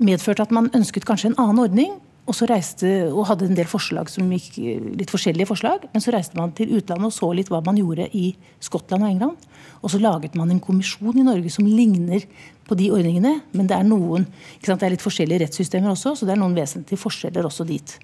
medførte 0.03 0.45
at 0.45 0.53
man 0.55 0.71
ønsket 0.75 1.05
kanskje 1.07 1.31
en 1.31 1.39
annen 1.41 1.63
ordning, 1.63 1.99
og 2.23 2.35
så 2.37 2.47
reiste, 2.47 2.87
og 3.11 3.25
hadde 3.27 3.49
en 3.49 3.57
del 3.57 3.67
forslag 3.67 4.07
som 4.07 4.29
gikk, 4.31 4.55
litt 4.95 5.11
forskjellige 5.11 5.49
forslag. 5.49 5.89
Men 5.91 6.03
så 6.03 6.13
reiste 6.15 6.37
man 6.39 6.53
til 6.55 6.71
utlandet 6.77 7.09
og 7.09 7.15
så 7.15 7.27
litt 7.35 7.49
hva 7.51 7.59
man 7.65 7.75
gjorde 7.75 8.05
i 8.15 8.29
Skottland 8.63 9.03
og 9.03 9.09
England. 9.09 9.49
Og 9.83 9.91
så 9.91 9.99
laget 9.99 10.37
man 10.39 10.53
en 10.53 10.61
kommisjon 10.63 11.19
i 11.19 11.25
Norge 11.27 11.51
som 11.51 11.67
ligner 11.67 12.23
på 12.63 12.77
de 12.79 12.87
ordningene. 12.95 13.33
Men 13.51 13.67
det 13.67 13.75
er 13.75 13.89
noen, 13.89 14.29
det 14.63 14.71
er 14.77 14.95
litt 14.95 15.03
forskjellige 15.03 15.43
rettssystemer 15.43 15.91
også, 15.91 16.15
så 16.15 16.29
det 16.29 16.37
er 16.37 16.39
noen 16.39 16.55
vesentlige 16.55 17.01
forskjeller 17.01 17.49
også 17.49 17.67
dit. 17.67 17.97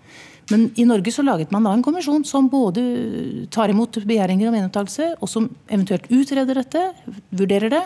Men 0.50 0.70
i 0.76 0.86
Norge 0.90 1.12
så 1.14 1.24
laget 1.26 1.52
man 1.54 1.66
da 1.68 1.74
en 1.76 1.84
kommisjon 1.86 2.24
som 2.26 2.50
både 2.50 2.84
tar 3.54 3.70
imot 3.70 4.00
begjæringer 4.02 4.50
om 4.50 4.58
gjenopptakelse, 4.58 5.12
og 5.22 5.30
som 5.30 5.50
eventuelt 5.70 6.10
utreder 6.10 6.58
dette, 6.62 6.86
vurderer 7.30 7.74
det, 7.74 7.84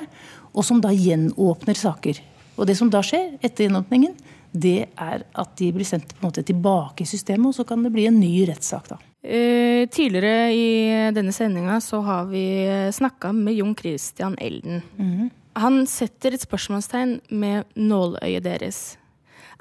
og 0.54 0.66
som 0.66 0.80
da 0.84 0.94
gjenåpner 0.96 1.78
saker. 1.78 2.22
Og 2.56 2.70
det 2.70 2.78
som 2.80 2.92
da 2.94 3.02
skjer 3.04 3.36
etter 3.42 3.68
gjenåpningen, 3.68 4.16
det 4.54 4.78
er 5.02 5.24
at 5.26 5.56
de 5.58 5.72
blir 5.74 5.88
sendt 5.88 6.14
på 6.14 6.22
en 6.22 6.30
måte 6.30 6.46
tilbake 6.46 7.04
i 7.04 7.10
systemet, 7.10 7.50
og 7.50 7.58
så 7.58 7.66
kan 7.68 7.84
det 7.84 7.92
bli 7.94 8.06
en 8.08 8.20
ny 8.22 8.46
rettssak. 8.48 8.92
da. 8.94 9.00
Eh, 9.24 9.88
tidligere 9.88 10.52
i 10.54 11.12
denne 11.16 11.32
sendinga 11.34 11.80
så 11.82 12.02
har 12.04 12.26
vi 12.26 12.44
snakka 12.92 13.34
med 13.34 13.56
Jon 13.56 13.76
Christian 13.76 14.36
Elden. 14.40 14.84
Mm. 14.98 15.30
Han 15.56 15.86
setter 15.88 16.34
et 16.34 16.44
spørsmålstegn 16.44 17.20
med 17.30 17.66
nåløyet 17.76 18.44
deres. 18.44 18.98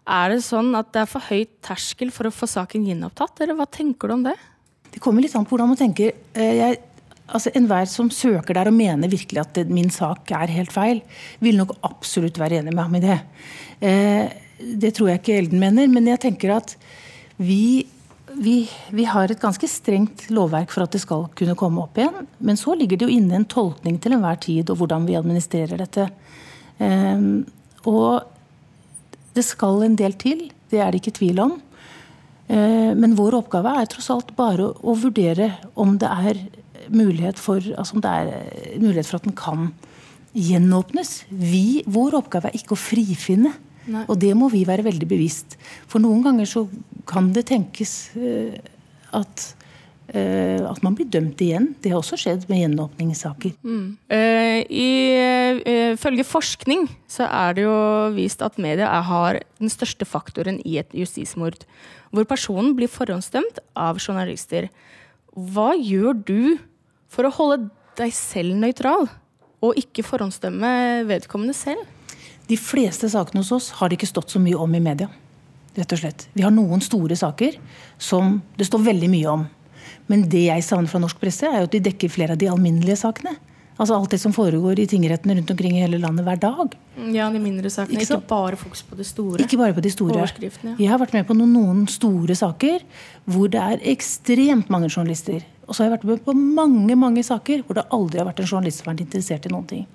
Er 0.03 0.33
det 0.33 0.43
sånn 0.43 0.73
at 0.75 0.91
det 0.95 1.05
er 1.05 1.11
for 1.11 1.23
høy 1.29 1.45
terskel 1.63 2.11
for 2.15 2.27
å 2.27 2.35
få 2.35 2.49
saken 2.51 2.87
gjenopptatt, 2.89 3.45
eller 3.45 3.59
hva 3.59 3.69
tenker 3.71 4.11
du 4.11 4.17
om 4.17 4.25
det? 4.27 4.35
Det 4.93 5.01
kommer 5.03 5.23
litt 5.23 5.35
an 5.39 5.47
på 5.47 5.55
hvordan 5.55 5.71
man 5.73 5.79
tenker. 5.79 6.17
Eh, 6.35 6.55
jeg, 6.59 6.81
altså 7.31 7.53
Enhver 7.57 7.87
som 7.89 8.11
søker 8.13 8.59
der 8.59 8.71
og 8.73 8.77
mener 8.77 9.11
virkelig 9.13 9.45
at 9.45 9.63
min 9.71 9.93
sak 9.95 10.35
er 10.35 10.53
helt 10.53 10.75
feil, 10.75 11.01
vil 11.41 11.61
nok 11.61 11.77
absolutt 11.87 12.41
være 12.43 12.61
enig 12.61 12.75
med 12.75 12.83
ham 12.83 12.99
i 12.99 13.05
det. 13.05 13.21
Eh, 13.81 14.27
det 14.83 14.93
tror 14.97 15.13
jeg 15.13 15.23
ikke 15.23 15.39
Elden 15.39 15.63
mener, 15.63 15.89
men 15.91 16.11
jeg 16.11 16.23
tenker 16.27 16.57
at 16.59 16.75
vi, 17.39 17.87
vi, 18.35 18.57
vi, 18.91 19.07
har 19.09 19.31
et 19.31 19.41
ganske 19.43 19.71
strengt 19.71 20.29
lovverk 20.35 20.75
for 20.75 20.85
at 20.85 20.93
det 20.95 21.03
skal 21.03 21.29
kunne 21.39 21.57
komme 21.59 21.87
opp 21.87 21.99
igjen. 21.99 22.27
Men 22.43 22.59
så 22.59 22.75
ligger 22.79 22.99
det 22.99 23.09
jo 23.09 23.17
inne 23.21 23.39
en 23.39 23.49
tolkning 23.49 24.03
til 24.03 24.19
enhver 24.19 24.43
tid 24.43 24.71
og 24.71 24.83
hvordan 24.83 25.07
vi 25.07 25.19
administrerer 25.19 25.79
dette. 25.87 26.11
Eh, 26.83 27.27
og 27.87 28.32
det 29.37 29.45
skal 29.47 29.85
en 29.87 29.97
del 29.99 30.17
til, 30.21 30.49
det 30.73 30.81
er 30.83 30.93
det 30.93 31.03
ikke 31.03 31.17
tvil 31.19 31.41
om. 31.43 31.55
Eh, 32.49 32.93
men 32.99 33.17
vår 33.19 33.39
oppgave 33.43 33.77
er 33.81 33.89
tross 33.91 34.11
alt 34.13 34.35
bare 34.39 34.71
å 34.73 34.97
vurdere 34.99 35.53
om 35.75 35.97
det 36.01 36.11
er 36.11 36.43
mulighet 36.93 37.39
for, 37.41 37.63
altså 37.79 37.97
om 37.97 38.05
det 38.05 38.13
er 38.13 38.79
mulighet 38.83 39.09
for 39.09 39.21
at 39.21 39.29
den 39.29 39.37
kan 39.39 39.71
gjenåpnes. 40.33 41.15
Vi, 41.31 41.83
vår 41.87 42.19
oppgave 42.23 42.51
er 42.51 42.59
ikke 42.59 42.77
å 42.77 42.81
frifinne. 42.81 43.55
Nei. 43.83 44.05
Og 44.07 44.15
det 44.23 44.31
må 44.39 44.47
vi 44.53 44.63
være 44.67 44.85
veldig 44.87 45.09
bevisst. 45.11 45.57
For 45.91 46.03
noen 46.03 46.23
ganger 46.23 46.47
så 46.47 46.67
kan 47.09 47.33
det 47.35 47.49
tenkes 47.49 48.13
eh, 48.15 48.61
at 49.17 49.53
Eh, 49.53 49.62
at 50.13 50.83
man 50.85 50.97
blir 50.99 51.07
dømt 51.09 51.41
igjen. 51.41 51.71
Det 51.81 51.93
har 51.93 52.01
også 52.03 52.19
skjedd 52.21 52.43
med 52.51 52.59
gjenåpningssaker. 52.61 53.55
Mm. 53.65 53.85
Uh, 54.13 54.61
Ifølge 54.69 56.25
uh, 56.27 56.29
forskning 56.29 56.85
så 57.09 57.29
er 57.31 57.57
det 57.57 57.65
jo 57.65 57.77
vist 58.17 58.43
at 58.45 58.59
media 58.61 58.91
har 59.07 59.41
den 59.63 59.73
største 59.73 60.05
faktoren 60.05 60.59
i 60.69 60.77
et 60.83 60.93
justismord. 60.93 61.65
Hvor 62.13 62.29
personen 62.29 62.75
blir 62.77 62.93
forhåndsdømt 62.93 63.63
av 63.79 64.03
journalister. 64.03 64.69
Hva 65.33 65.73
gjør 65.79 66.19
du 66.19 66.43
for 67.13 67.29
å 67.29 67.33
holde 67.33 67.71
deg 67.97 68.13
selv 68.17 68.57
nøytral, 68.59 69.09
og 69.63 69.79
ikke 69.79 70.05
forhåndsdømme 70.05 71.07
vedkommende 71.09 71.55
selv? 71.57 71.87
De 72.51 72.59
fleste 72.59 73.09
sakene 73.09 73.41
hos 73.41 73.53
oss 73.55 73.71
har 73.79 73.89
det 73.89 74.01
ikke 74.01 74.11
stått 74.11 74.35
så 74.35 74.41
mye 74.43 74.59
om 74.59 74.75
i 74.75 74.83
media. 74.83 75.09
Rett 75.73 75.95
og 75.95 76.03
slett. 76.03 76.27
Vi 76.37 76.45
har 76.45 76.53
noen 76.53 76.83
store 76.85 77.17
saker 77.17 77.57
som 77.97 78.41
det 78.59 78.67
står 78.69 78.83
veldig 78.91 79.09
mye 79.13 79.37
om. 79.39 79.45
Men 80.13 80.27
det 80.29 80.45
jeg 80.51 80.67
savner 80.67 80.93
fra 80.93 81.01
norsk 81.01 81.19
presse, 81.23 81.49
er 81.49 81.63
jo 81.63 81.71
at 81.71 81.73
de 81.73 81.81
dekker 81.89 82.13
flere 82.13 82.37
av 82.37 82.41
de 82.41 82.51
alminnelige 82.53 83.01
sakene. 83.01 83.33
Altså 83.81 83.97
Alt 83.97 84.13
det 84.13 84.21
som 84.21 84.35
foregår 84.37 84.83
i 84.83 84.85
tingrettene 84.87 85.39
rundt 85.39 85.51
omkring 85.51 85.79
i 85.79 85.83
hele 85.83 85.99
landet 85.99 86.27
hver 86.27 86.41
dag. 86.43 86.75
Ja, 87.15 87.31
de 87.33 87.41
mindre 87.41 87.71
sakene. 87.73 87.97
Ikke, 87.97 88.19
ikke 88.19 88.29
bare 88.31 88.59
fokus 88.61 88.83
på 88.85 88.99
det 88.99 89.07
store. 89.09 89.41
Ikke 89.43 89.59
bare 89.59 89.75
på 89.75 89.85
de 89.85 89.93
store. 89.95 90.27
Ja. 90.45 90.75
Jeg 90.77 90.91
har 90.91 91.01
vært 91.01 91.17
med 91.17 91.27
på 91.27 91.37
noen, 91.39 91.55
noen, 91.57 91.81
store 91.91 92.37
saker 92.37 92.85
hvor 93.25 93.49
det 93.53 93.63
er 93.63 93.87
ekstremt 93.95 94.69
mange 94.73 94.93
journalister. 94.93 95.41
Og 95.65 95.73
så 95.73 95.83
har 95.83 95.89
jeg 95.89 95.97
vært 95.97 96.07
med 96.11 96.23
på 96.27 96.37
mange 96.37 96.99
mange 97.01 97.25
saker 97.25 97.65
hvor 97.65 97.81
det 97.81 97.89
aldri 97.97 98.21
har 98.21 98.29
vært 98.29 98.45
en 98.45 98.53
journalist 98.53 98.83
som 98.83 98.91
har 98.91 98.99
vært 98.99 99.07
interessert 99.07 99.49
i 99.49 99.55
noen 99.55 99.67
ting. 99.73 99.89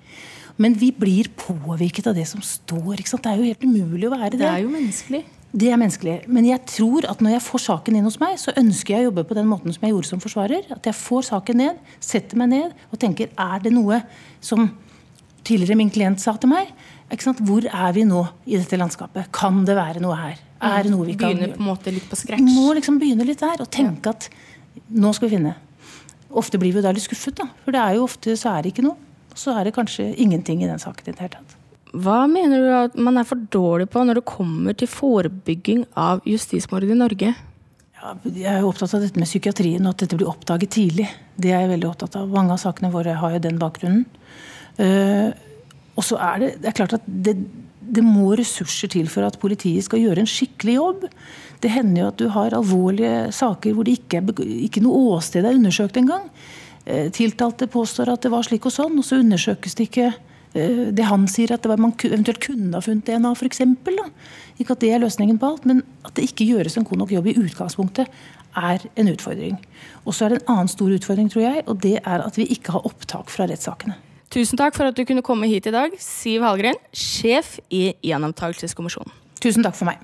Men 0.58 0.74
vi 0.74 0.90
blir 0.90 1.30
påvirket 1.38 2.10
av 2.10 2.18
det 2.18 2.26
som 2.26 2.42
står. 2.42 2.98
Det 2.98 3.30
er 3.30 3.38
jo 3.38 3.46
helt 3.46 3.62
umulig 3.62 4.08
å 4.08 4.16
være 4.16 4.34
det. 4.34 4.42
Det 4.42 4.50
er 4.50 4.64
jo 4.66 4.74
menneskelig. 4.74 5.22
Det 5.48 5.70
er 5.72 5.78
menneskelig. 5.80 6.18
Men 6.28 6.44
jeg 6.44 6.60
tror 6.68 7.06
at 7.08 7.22
når 7.24 7.38
jeg 7.38 7.44
får 7.46 7.62
saken 7.64 7.96
inn 7.96 8.04
hos 8.04 8.18
meg, 8.20 8.36
så 8.40 8.52
ønsker 8.60 8.94
jeg 8.94 9.06
å 9.06 9.08
jobbe 9.08 9.24
på 9.30 9.36
den 9.38 9.48
måten 9.48 9.72
som 9.72 9.86
jeg 9.86 9.94
gjorde 9.94 10.10
som 10.10 10.20
forsvarer. 10.20 10.66
At 10.74 10.84
jeg 10.84 10.96
får 10.98 11.30
saken 11.30 11.60
ned, 11.62 11.78
setter 12.04 12.40
meg 12.40 12.52
ned 12.52 12.74
og 12.92 13.00
tenker 13.00 13.32
er 13.32 13.64
det 13.64 13.72
noe 13.72 14.02
som 14.44 14.68
tidligere 15.48 15.78
min 15.80 15.92
klient 15.94 16.20
sa 16.20 16.36
til 16.36 16.52
meg? 16.52 16.74
Hvor 17.08 17.64
er 17.64 17.94
vi 17.96 18.04
nå 18.04 18.26
i 18.44 18.58
dette 18.58 18.76
landskapet? 18.76 19.30
Kan 19.32 19.62
det 19.64 19.78
være 19.78 20.02
noe 20.04 20.18
her? 20.20 20.42
Er 20.60 20.84
det 20.84 20.92
noe 20.92 21.06
vi 21.06 21.16
kan 21.16 21.32
Begynner 21.32 21.54
på 21.54 21.62
en 21.62 21.70
måte 21.70 21.94
litt 21.94 22.08
på 22.10 22.18
scratch. 22.18 22.44
Må 22.44 22.74
liksom 22.76 22.98
begynne 23.00 23.24
litt 23.24 23.40
der 23.40 23.62
og 23.64 23.70
tenke 23.72 24.12
at 24.12 24.28
nå 24.92 25.14
skal 25.16 25.30
vi 25.30 25.38
finne. 25.38 25.54
Ofte 26.28 26.60
blir 26.60 26.74
vi 26.74 26.82
jo 26.82 26.84
da 26.84 26.92
litt 26.92 27.06
skuffet, 27.06 27.38
da. 27.40 27.48
For 27.64 27.72
det 27.72 27.80
er 27.80 27.96
jo 27.96 28.04
ofte 28.04 28.36
så 28.36 28.52
er 28.52 28.66
det 28.66 28.74
ikke 28.74 28.84
noe. 28.84 28.98
Så 29.38 29.54
er 29.56 29.64
det 29.64 29.76
kanskje 29.78 30.10
ingenting 30.20 30.60
i 30.60 30.68
den 30.68 30.82
saken 30.82 31.08
i 31.08 31.14
det 31.14 31.22
hele 31.24 31.38
tatt. 31.38 31.57
Hva 31.96 32.22
mener 32.28 32.60
du 32.60 32.70
at 32.76 32.96
man 33.00 33.16
er 33.20 33.26
for 33.28 33.40
dårlig 33.52 33.88
på 33.92 34.02
når 34.04 34.20
det 34.20 34.28
kommer 34.28 34.76
til 34.76 34.90
forebygging 34.90 35.86
av 35.96 36.24
justismord 36.28 36.84
i 36.84 36.96
Norge? 36.98 37.32
Ja, 37.98 38.12
jeg 38.28 38.50
er 38.52 38.60
jo 38.62 38.70
opptatt 38.70 38.94
av 38.94 39.02
dette 39.02 39.18
med 39.18 39.26
psykiatrien 39.26 39.86
og 39.86 39.96
at 39.96 40.04
dette 40.04 40.18
blir 40.18 40.30
oppdaget 40.30 40.74
tidlig. 40.76 41.08
Det 41.34 41.50
er 41.50 41.64
jeg 41.64 41.72
veldig 41.72 41.88
opptatt 41.88 42.18
av. 42.20 42.28
Mange 42.30 42.54
av 42.54 42.60
sakene 42.62 42.92
våre 42.92 43.16
har 43.18 43.34
jo 43.34 43.40
den 43.42 43.58
bakgrunnen. 43.58 44.04
Uh, 44.78 45.32
og 45.98 46.06
så 46.06 46.20
er 46.22 46.42
det, 46.42 46.50
det 46.62 46.70
er 46.70 46.76
klart 46.78 46.94
at 47.00 47.08
det, 47.08 47.34
det 47.80 48.04
må 48.06 48.30
ressurser 48.38 48.92
til 48.92 49.08
for 49.10 49.26
at 49.26 49.40
politiet 49.42 49.86
skal 49.86 50.04
gjøre 50.04 50.22
en 50.22 50.30
skikkelig 50.30 50.76
jobb. 50.76 51.08
Det 51.64 51.72
hender 51.74 52.02
jo 52.04 52.08
at 52.12 52.20
du 52.20 52.28
har 52.36 52.54
alvorlige 52.54 53.32
saker 53.34 53.74
hvor 53.74 53.88
det 53.88 53.98
ikke, 53.98 54.20
er, 54.20 54.46
ikke 54.68 54.84
noe 54.84 55.16
åsted 55.16 55.46
er 55.48 55.58
undersøkt 55.58 55.98
engang. 55.98 56.28
Eh, 56.84 57.08
Tiltalte 57.14 57.66
påstår 57.70 58.12
at 58.12 58.22
det 58.22 58.30
var 58.30 58.46
slik 58.46 58.68
og 58.68 58.76
sånn, 58.76 58.94
og 59.00 59.06
så 59.08 59.18
undersøkes 59.24 59.74
det 59.78 59.88
ikke 59.88 60.12
det 60.54 61.04
han 61.04 61.26
sier 61.30 61.52
at 61.54 61.62
det 61.62 61.70
var, 61.70 61.80
man 61.82 61.94
eventuelt 62.06 62.40
kunne 62.42 62.72
ha 62.74 62.82
funnet 62.84 63.06
DNA, 63.06 63.34
f.eks. 63.36 63.60
Ikke 64.58 64.74
at 64.74 64.82
det 64.82 64.90
er 64.94 65.02
løsningen 65.02 65.38
på 65.38 65.52
alt, 65.52 65.68
men 65.68 65.82
at 66.06 66.14
det 66.16 66.28
ikke 66.30 66.48
gjøres 66.48 66.78
en 66.78 66.86
god 66.88 67.04
nok 67.04 67.14
jobb 67.14 67.30
i 67.30 67.36
utgangspunktet, 67.38 68.10
er 68.58 68.84
en 68.98 69.12
utfordring. 69.12 69.58
Og 70.04 70.16
så 70.16 70.26
er 70.26 70.34
det 70.34 70.40
en 70.40 70.54
annen 70.56 70.72
stor 70.72 70.90
utfordring, 70.96 71.30
tror 71.30 71.44
jeg, 71.44 71.64
og 71.66 71.82
det 71.84 71.98
er 72.00 72.24
at 72.24 72.38
vi 72.40 72.48
ikke 72.54 72.74
har 72.74 72.86
opptak 72.88 73.30
fra 73.30 73.46
rettssakene. 73.50 73.98
Tusen 74.32 74.60
takk 74.60 74.76
for 74.76 74.88
at 74.88 74.96
du 74.96 75.06
kunne 75.08 75.24
komme 75.24 75.48
hit 75.48 75.68
i 75.70 75.72
dag, 75.72 75.94
Siv 76.02 76.44
Hallgren, 76.44 76.76
sjef 76.92 77.56
i 77.72 77.94
Gjenopptakelseskommisjonen. 78.04 79.14
Tusen 79.40 79.64
takk 79.64 79.78
for 79.78 79.88
meg. 79.88 80.02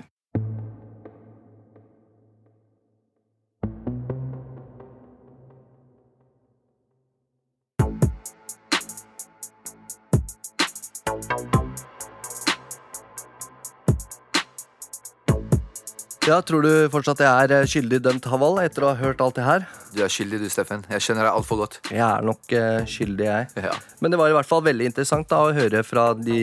Ja, 16.25 16.39
Tror 16.41 16.63
du 16.65 16.69
fortsatt 16.89 17.19
jeg 17.21 17.29
er 17.29 17.51
eh, 17.53 17.67
skyldig 17.69 17.99
dømt, 18.01 18.25
Haval, 18.31 18.55
etter 18.63 18.81
å 18.81 18.87
ha 18.89 18.97
hørt 18.97 19.19
alt 19.21 19.35
det 19.37 19.43
her? 19.45 19.65
Du 19.93 19.99
er 20.01 20.09
skyldig, 20.09 20.39
du, 20.41 20.47
Steffen. 20.49 20.81
Jeg 20.89 21.03
kjenner 21.05 21.27
deg 21.27 21.37
altfor 21.37 21.59
godt. 21.61 21.77
Jeg 21.93 22.01
er 22.01 22.25
nok 22.25 22.55
eh, 22.57 22.79
skyldig, 22.89 23.27
jeg. 23.29 23.51
Ja, 23.67 23.75
Men 24.01 24.13
det 24.13 24.17
var 24.17 24.31
i 24.31 24.35
hvert 24.35 24.49
fall 24.49 24.63
veldig 24.65 24.87
interessant 24.89 25.29
da, 25.29 25.43
å 25.45 25.53
høre 25.53 25.83
fra 25.85 26.07
de 26.17 26.39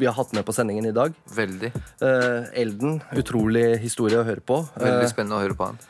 vi 0.00 0.08
har 0.08 0.16
hatt 0.16 0.32
med 0.32 0.46
på 0.48 0.54
sendingen 0.56 0.88
i 0.88 0.94
dag. 0.96 1.12
Veldig. 1.36 1.72
Eh, 2.08 2.48
Elden, 2.64 3.02
utrolig 3.20 3.66
historie 3.84 4.16
å 4.16 4.24
høre 4.24 4.40
på. 4.48 4.62
Veldig 4.80 5.12
spennende 5.12 5.36
å 5.36 5.44
høre 5.44 5.58
på 5.60 5.68
han. 5.68 5.80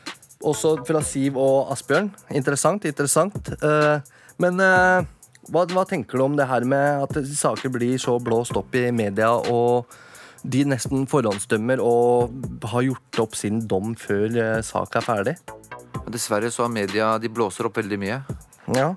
også 0.43 0.75
fra 0.89 1.05
Siv 1.07 1.39
og 1.39 1.71
Asbjørn. 1.77 2.11
Interessant, 2.35 2.91
interessant. 2.91 3.53
Eh, 3.63 4.17
men 4.43 4.59
hva, 4.59 5.63
hva 5.71 5.87
tenker 5.87 6.19
du 6.19 6.27
om 6.27 6.35
det 6.35 6.51
her 6.51 6.67
med 6.67 7.07
at 7.07 7.23
saker 7.39 7.71
blir 7.71 7.95
så 8.03 8.19
blåst 8.19 8.59
opp 8.59 8.75
i 8.75 8.89
media, 8.91 9.31
og 9.31 9.87
de 10.44 10.64
nesten 10.66 11.07
forhåndsdømmer 11.11 11.83
og 11.85 12.33
har 12.72 12.83
gjort 12.88 13.22
opp 13.26 13.37
sin 13.38 13.61
dom 13.70 13.94
før 13.98 14.61
saka 14.66 14.98
er 15.02 15.07
ferdig? 15.07 15.37
Dessverre 16.11 16.50
så 16.50 16.64
har 16.66 16.72
media 16.72 17.14
De 17.22 17.31
blåser 17.31 17.68
opp 17.68 17.78
veldig 17.78 17.98
mye. 18.02 18.20
Ja. 18.74 18.92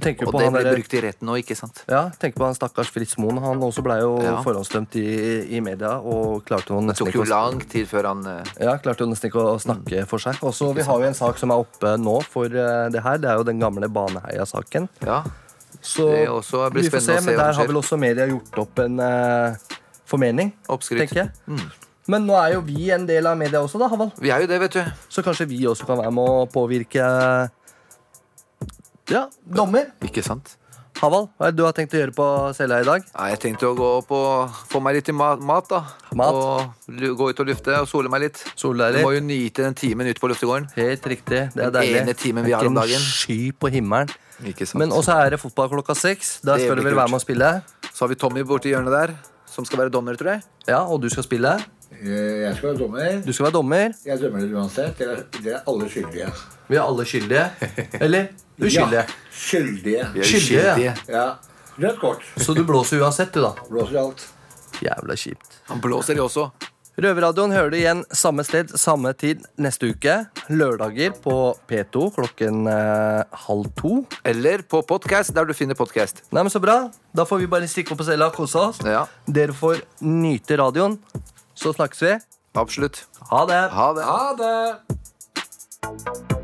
Tenker 0.00 0.26
Og 0.26 0.32
på 0.34 0.40
det 0.40 0.48
blir 0.50 0.66
brukt 0.72 0.94
i 0.96 1.00
retten 1.04 1.28
nå, 1.28 1.36
ikke 1.38 1.54
sant? 1.54 1.82
Ja, 1.86 2.08
tenk 2.18 2.34
på 2.38 2.46
han 2.46 2.56
stakkars 2.56 2.88
Fritz 2.90 3.14
Moen. 3.20 3.38
Han 3.44 3.60
også 3.62 3.82
ble 3.84 3.98
jo 4.00 4.16
Ja. 4.24 4.40
forhåndsdømt 4.42 4.96
i, 4.98 5.04
i 5.54 5.60
media 5.62 5.98
og 6.00 6.42
klarte 6.48 6.72
jo 6.72 6.80
Det 6.88 6.96
tok 6.98 7.12
jo 7.14 7.26
lang 7.28 7.60
tid 7.70 7.86
før 7.86 8.08
han 8.10 8.26
eh, 8.26 8.42
ja, 8.64 8.74
klarte 8.82 9.04
jo 9.04 9.10
nesten 9.12 9.30
ikke 9.30 9.44
å 9.44 9.60
snakke 9.62 10.02
for 10.10 10.18
seg. 10.18 10.40
Også, 10.42 10.72
vi 10.74 10.82
har 10.82 10.98
jo 11.04 11.06
en 11.12 11.14
sak 11.14 11.38
som 11.38 11.52
er 11.54 11.62
oppe 11.62 11.94
nå 12.00 12.16
for 12.26 12.46
eh, 12.50 12.88
det 12.90 13.04
her. 13.04 13.20
Det 13.22 13.30
er 13.30 13.38
jo 13.38 13.46
den 13.46 13.60
gamle 13.62 13.86
Baneheia-saken. 13.92 14.88
Ja. 15.06 15.22
Så 15.84 16.08
Det 16.10 16.26
også 16.32 16.64
blir 16.72 16.88
vi 16.88 16.90
får 16.90 17.04
se 17.04 17.20
men 17.20 17.36
der 17.36 17.52
har 17.52 17.66
vel 17.68 17.76
også 17.76 17.98
media 18.00 18.26
gjort 18.26 18.58
opp 18.64 18.78
en 18.82 18.98
eh, 19.04 19.56
formening, 20.06 20.52
Oppskrytt. 20.68 21.04
tenker 21.08 21.22
jeg. 21.24 21.30
Mm. 21.46 21.70
Men 22.12 22.26
nå 22.28 22.34
er 22.36 22.52
jo 22.54 22.60
vi 22.66 22.90
en 22.92 23.06
del 23.08 23.26
av 23.26 23.36
media 23.40 23.62
også, 23.64 23.78
da, 23.80 23.88
Havald. 23.88 24.12
Vi 24.20 24.28
er 24.30 24.42
jo 24.44 24.46
det, 24.50 24.58
vet 24.60 24.72
du. 24.76 24.82
Så 25.08 25.22
kanskje 25.24 25.46
vi 25.48 25.62
også 25.66 25.86
kan 25.88 25.96
være 26.02 26.12
med 26.12 26.24
å 26.28 26.44
påvirke 26.52 27.06
Ja, 29.10 29.26
dommer. 29.44 29.90
Ikke 30.04 30.22
sant? 30.24 30.56
Havald, 31.00 31.26
hva 31.36 31.48
er 31.48 31.52
det 31.52 31.58
du 31.58 31.64
har 31.66 31.74
tenkt 31.76 31.92
å 31.96 31.98
gjøre 31.98 32.14
på 32.16 32.26
cella 32.56 32.78
i 32.80 32.84
dag? 32.86 33.02
Nei, 33.16 33.24
jeg 33.32 33.40
tenkte 33.42 33.66
å 33.68 33.74
gå 33.76 33.88
opp 33.98 34.12
og 34.14 34.60
få 34.70 34.80
meg 34.80 34.94
litt 35.00 35.08
i 35.10 35.14
mat, 35.16 35.40
da. 35.68 35.80
Mat? 36.16 36.38
Og 36.38 37.00
gå 37.18 37.26
ut 37.32 37.42
og 37.42 37.48
lufte 37.50 37.74
og 37.82 37.88
sole 37.90 38.08
meg 38.12 38.22
litt. 38.28 38.40
Sole 38.56 38.86
deg 38.92 39.02
Du 39.02 39.08
må 39.08 39.12
jo 39.16 39.24
nyte 39.26 39.66
den 39.66 39.74
timen 39.76 40.06
ute 40.08 40.22
på 40.22 40.30
luftegården. 40.30 40.70
Helt 40.78 41.08
riktig. 41.10 41.42
Det 41.52 41.66
er 41.66 41.72
Den 41.74 41.80
deilig. 41.80 42.00
ene 42.04 42.14
timen 42.14 42.46
vi 42.46 42.54
har 42.54 42.64
om 42.68 42.78
dagen. 42.78 42.94
en 42.94 43.10
sky 43.10 43.50
på 43.52 43.72
himmelen. 43.74 44.08
Ikke 44.46 44.64
sant? 44.70 44.78
Men 44.80 44.94
også 44.94 45.12
er 45.26 45.34
det 45.34 45.40
fotball 45.42 45.68
klokka 45.74 45.96
seks. 45.98 46.38
Da 46.46 46.56
skal 46.62 46.76
du 46.78 46.82
vel 46.86 46.94
være 46.96 47.10
med 47.10 47.20
å 47.20 47.24
spille? 47.26 47.50
Så 47.92 48.04
har 48.06 48.08
vi 48.14 48.14
Tommy 48.14 48.42
borti 48.46 48.70
hjørnet 48.72 48.94
der, 48.94 49.14
som 49.54 49.64
skal 49.68 49.84
være 49.84 49.92
dommer, 49.94 50.16
tror 50.18 50.34
jeg. 50.34 50.42
Ja, 50.68 50.80
og 50.82 51.00
du 51.02 51.08
skal 51.12 51.24
spille? 51.26 51.54
Jeg 52.04 52.56
skal 52.58 52.68
være 52.72 52.78
dommer. 52.80 53.20
Du 53.24 53.32
skal 53.32 53.46
være 53.46 53.54
dommer. 53.54 53.94
Jeg 54.04 54.18
dømmer 54.20 54.42
dere 54.42 54.58
uansett. 54.60 54.98
Dere 54.98 55.20
dere 55.38 55.60
er 55.60 55.68
alle 55.70 55.88
skyldige. 55.92 56.28
Vi 56.68 56.76
er 56.76 56.82
alle 56.82 57.06
skyldige. 57.06 57.44
Eller 58.00 58.26
uskyldige. 58.64 59.04
Ja, 59.04 59.06
skyldige. 59.30 60.06
Vi 60.14 60.20
er 60.24 60.30
Skyldige, 60.30 60.94
ja. 61.08 61.26
Rødt 61.78 61.98
kort. 62.00 62.22
Så 62.38 62.54
du 62.54 62.64
blåser 62.66 63.02
uansett, 63.02 63.32
du, 63.34 63.42
da. 63.42 63.52
Blåser 63.70 63.98
alt. 64.02 64.26
Jævla 64.82 65.16
kjipt. 65.18 65.60
Han 65.70 65.80
blåser, 65.82 66.18
i 66.18 66.22
også. 66.22 66.48
Røverradioen 66.94 67.50
hører 67.50 67.72
du 67.72 67.76
igjen 67.80 68.04
samme 68.14 68.44
sted, 68.46 68.70
samme 68.78 69.10
tid 69.18 69.40
neste 69.58 69.88
uke. 69.90 70.12
Lørdager 70.46 71.10
på 71.24 71.34
P2 71.70 72.04
klokken 72.14 72.68
eh, 72.70 73.24
halv 73.48 73.66
to. 73.80 73.96
Eller 74.22 74.62
på 74.62 74.78
podkast, 74.86 75.34
der 75.34 75.48
du 75.48 75.54
finner 75.58 75.74
podkast. 75.78 76.22
Nei, 76.30 76.44
men 76.46 76.52
Så 76.54 76.62
bra. 76.62 76.76
Da 77.14 77.26
får 77.26 77.42
vi 77.42 77.50
bare 77.50 77.66
stikke 77.70 77.94
opp 77.96 78.00
på 78.04 78.06
cella 78.06 78.30
og 78.30 78.38
kose 78.38 78.62
oss. 78.62 78.78
Ja, 78.86 79.08
Dere 79.26 79.54
får 79.56 79.82
nyte 80.06 80.60
radioen. 80.62 81.00
Så 81.58 81.74
snakkes 81.74 82.02
vi. 82.06 82.14
absolutt. 82.54 83.02
Ha 83.30 83.42
det. 83.50 83.62
Ha 83.74 83.88
det. 83.98 84.04
Ha 84.06 84.24
det! 84.38 86.43